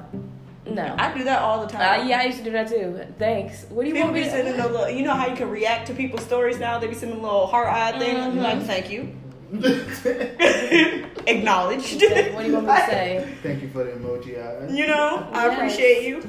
[0.67, 0.95] No.
[0.99, 2.09] I do that all the Uh, time.
[2.09, 2.99] yeah, I used to do that too.
[3.19, 3.67] Thanks.
[3.69, 4.89] What do you People want me be to sending a little.
[4.89, 6.79] You know how you can react to people's stories now?
[6.79, 8.17] They be sending a little heart eye thing.
[8.17, 8.43] Mhm.
[8.43, 9.15] Like thank you.
[11.27, 12.03] Acknowledged.
[12.03, 13.29] What do you want me to say?
[13.43, 14.75] Thank you for the emoji eyes.
[14.75, 15.55] You know, I Yes.
[15.55, 16.23] appreciate you.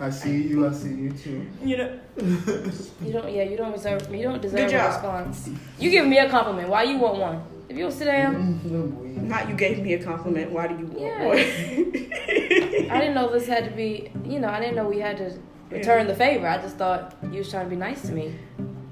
[0.00, 0.66] I see you.
[0.68, 1.46] I see you too.
[1.64, 3.32] You know, You don't.
[3.32, 4.12] Yeah, you don't deserve.
[4.12, 5.48] You don't deserve Good a response.
[5.78, 6.68] You give me a compliment.
[6.68, 7.42] Why you want one?
[7.74, 10.52] If you don't sit down, mm, not you gave me a compliment.
[10.52, 11.26] Why do you want Yeah.
[11.26, 11.38] one?
[12.90, 14.12] I didn't know this had to be.
[14.24, 15.36] You know, I didn't know we had to
[15.70, 16.46] return the favor.
[16.46, 18.32] I just thought you was trying to be nice to me.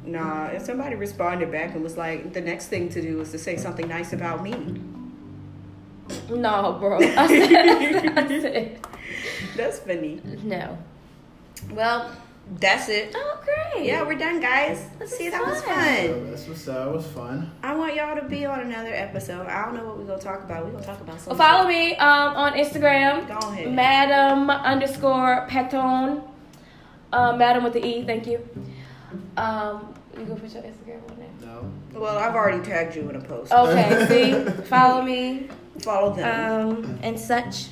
[0.05, 3.39] Nah, if somebody responded back and was like, the next thing to do is to
[3.39, 4.53] say something nice about me.
[6.29, 6.99] No, bro.
[6.99, 8.79] I said, I said
[9.57, 10.21] That's funny.
[10.43, 10.77] no.
[11.71, 12.11] Well,
[12.61, 13.13] that's it.
[13.17, 13.87] Oh, great.
[13.87, 14.85] Yeah, we're done, guys.
[15.01, 15.29] Let's see.
[15.31, 15.75] That was fun.
[15.75, 16.07] fun.
[16.07, 16.89] So that's what's up.
[16.89, 17.51] It was fun.
[17.63, 19.47] I want y'all to be on another episode.
[19.47, 20.65] I don't know what we're gonna talk about.
[20.65, 21.39] We're gonna talk about Well, something.
[21.39, 23.27] follow me um, on Instagram.
[23.29, 23.73] Go ahead.
[23.73, 26.23] Madam underscore Petone.
[27.13, 28.47] Um, Madam with the E, thank you.
[29.37, 31.29] Um, you go put your Instagram on there.
[31.49, 31.73] No.
[32.01, 33.53] Well, I've already tagged you in a post.
[33.53, 34.07] Okay,
[34.55, 34.63] see?
[34.65, 35.49] Follow me.
[35.81, 36.69] Follow them.
[36.71, 37.67] Um, and such.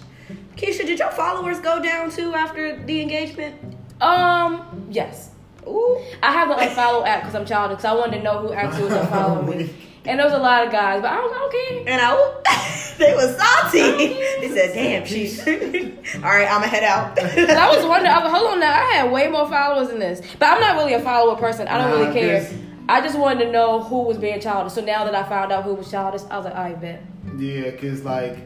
[0.57, 3.57] Keisha, did your followers go down too after the engagement?
[4.01, 5.30] Um, yes.
[5.66, 5.98] Ooh.
[6.22, 7.76] I have the unfollow app because I'm childish.
[7.78, 9.74] Because I wanted to know who actually was unfollowing me.
[10.07, 11.92] And there was a lot of guys, but I don't, I don't care.
[11.94, 14.14] And I, they was salty.
[14.40, 15.38] They said, "Damn, she's
[16.16, 16.51] all right.
[16.51, 19.28] I'ma head out." 'Cause I was wondering, I was, hold on now, I had way
[19.28, 20.22] more followers than this.
[20.38, 21.68] But I'm not really a follower person.
[21.68, 22.40] I don't Nah, really care.
[22.42, 22.55] 'cause-
[22.88, 24.72] I just wanted to know who was being childish.
[24.72, 27.03] So now that I found out who was childish, I was like, I bet.
[27.36, 28.38] Yeah, cause like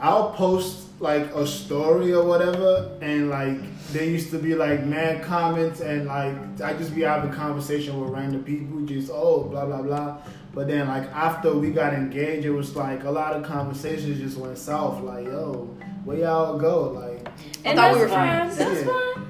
[0.00, 3.58] I'll post like a story or whatever, and like
[3.92, 8.10] there used to be like mad comments, and like I just be having conversation with
[8.10, 10.18] random people, just oh blah blah blah.
[10.54, 14.36] But then like after we got engaged, it was like a lot of conversations just
[14.38, 15.02] went south.
[15.02, 15.64] Like yo,
[16.04, 16.90] where y'all go?
[16.90, 17.28] Like
[17.64, 18.48] And thought we were fine.
[18.50, 18.56] friends.
[18.58, 19.12] That's Yeah.
[19.14, 19.26] fine.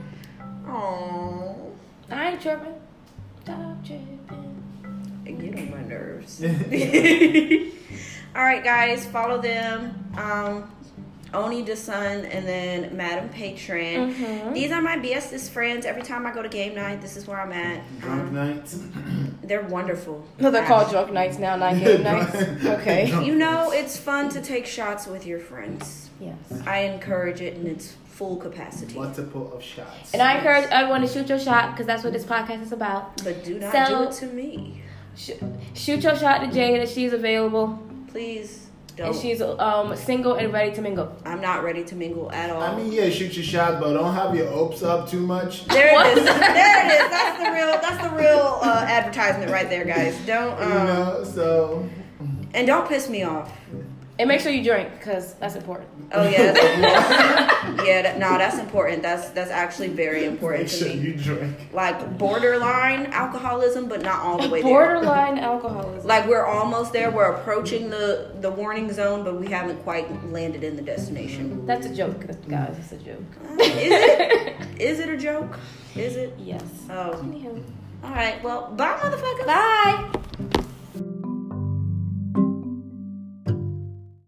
[0.69, 1.73] Oh,
[2.11, 2.75] I ain't tripping.
[3.43, 4.19] Stop tripping.
[5.25, 6.43] get on my nerves.
[8.37, 10.08] All right, guys, follow them.
[10.19, 10.71] Um,
[11.35, 14.15] Oni the Sun and then Madam Patron.
[14.15, 14.55] Mhm.
[14.55, 15.85] These are my bestest friends.
[15.85, 17.83] Every time I go to game night, this is where I'm at.
[18.01, 18.79] drunk Um, nights.
[19.43, 20.25] they're wonderful.
[20.41, 22.35] No, they're called drunk nights now, not game nights.
[22.65, 23.09] Okay.
[23.25, 26.09] You know, it's fun to take shots with your friends.
[26.19, 26.35] Yes.
[26.67, 28.95] I encourage it in its full capacity.
[28.95, 30.13] multiple of shots.
[30.15, 33.23] And I encourage everyone to shoot your shot because that's what this podcast is about.
[33.23, 34.81] But do not So- do it to me.
[35.15, 35.33] Sh-
[35.75, 36.89] shoot your shot to Jada.
[36.93, 37.79] She's available.
[38.11, 38.68] Please
[39.07, 41.17] And she's um, single and ready to mingle.
[41.25, 42.63] I'm not ready to mingle at all.
[42.63, 45.67] I mean, yeah, shoot your shot, but don't have your hopes up too much.
[45.67, 46.25] there it is.
[46.25, 47.11] There it is.
[47.11, 47.81] That's the real.
[47.81, 50.19] That's the real uh, advertisement right there, guys.
[50.27, 51.89] Don't You um, know, so
[52.55, 53.53] and don't piss me off.
[54.21, 55.89] And make sure you drink because that's important.
[56.11, 56.53] Oh yeah,
[57.85, 58.03] yeah.
[58.03, 59.01] That, no, that's important.
[59.03, 60.95] That's that's actually very important make to sure me.
[60.95, 61.57] you drink.
[61.73, 64.71] Like borderline alcoholism, but not all the way there.
[64.73, 66.05] Borderline alcoholism.
[66.07, 67.13] Like we're almost there.
[67.13, 71.65] We're approaching the the warning zone, but we haven't quite landed in the destination.
[71.65, 72.77] That's a joke, guys.
[72.81, 73.23] It's a joke.
[73.49, 74.81] Uh, is it?
[74.81, 75.59] Is it a joke?
[75.95, 76.35] Is it?
[76.39, 76.65] Yes.
[76.91, 77.63] Oh, Anywho.
[78.03, 78.43] all right.
[78.43, 79.47] Well, bye, motherfucker.
[79.47, 80.65] Bye.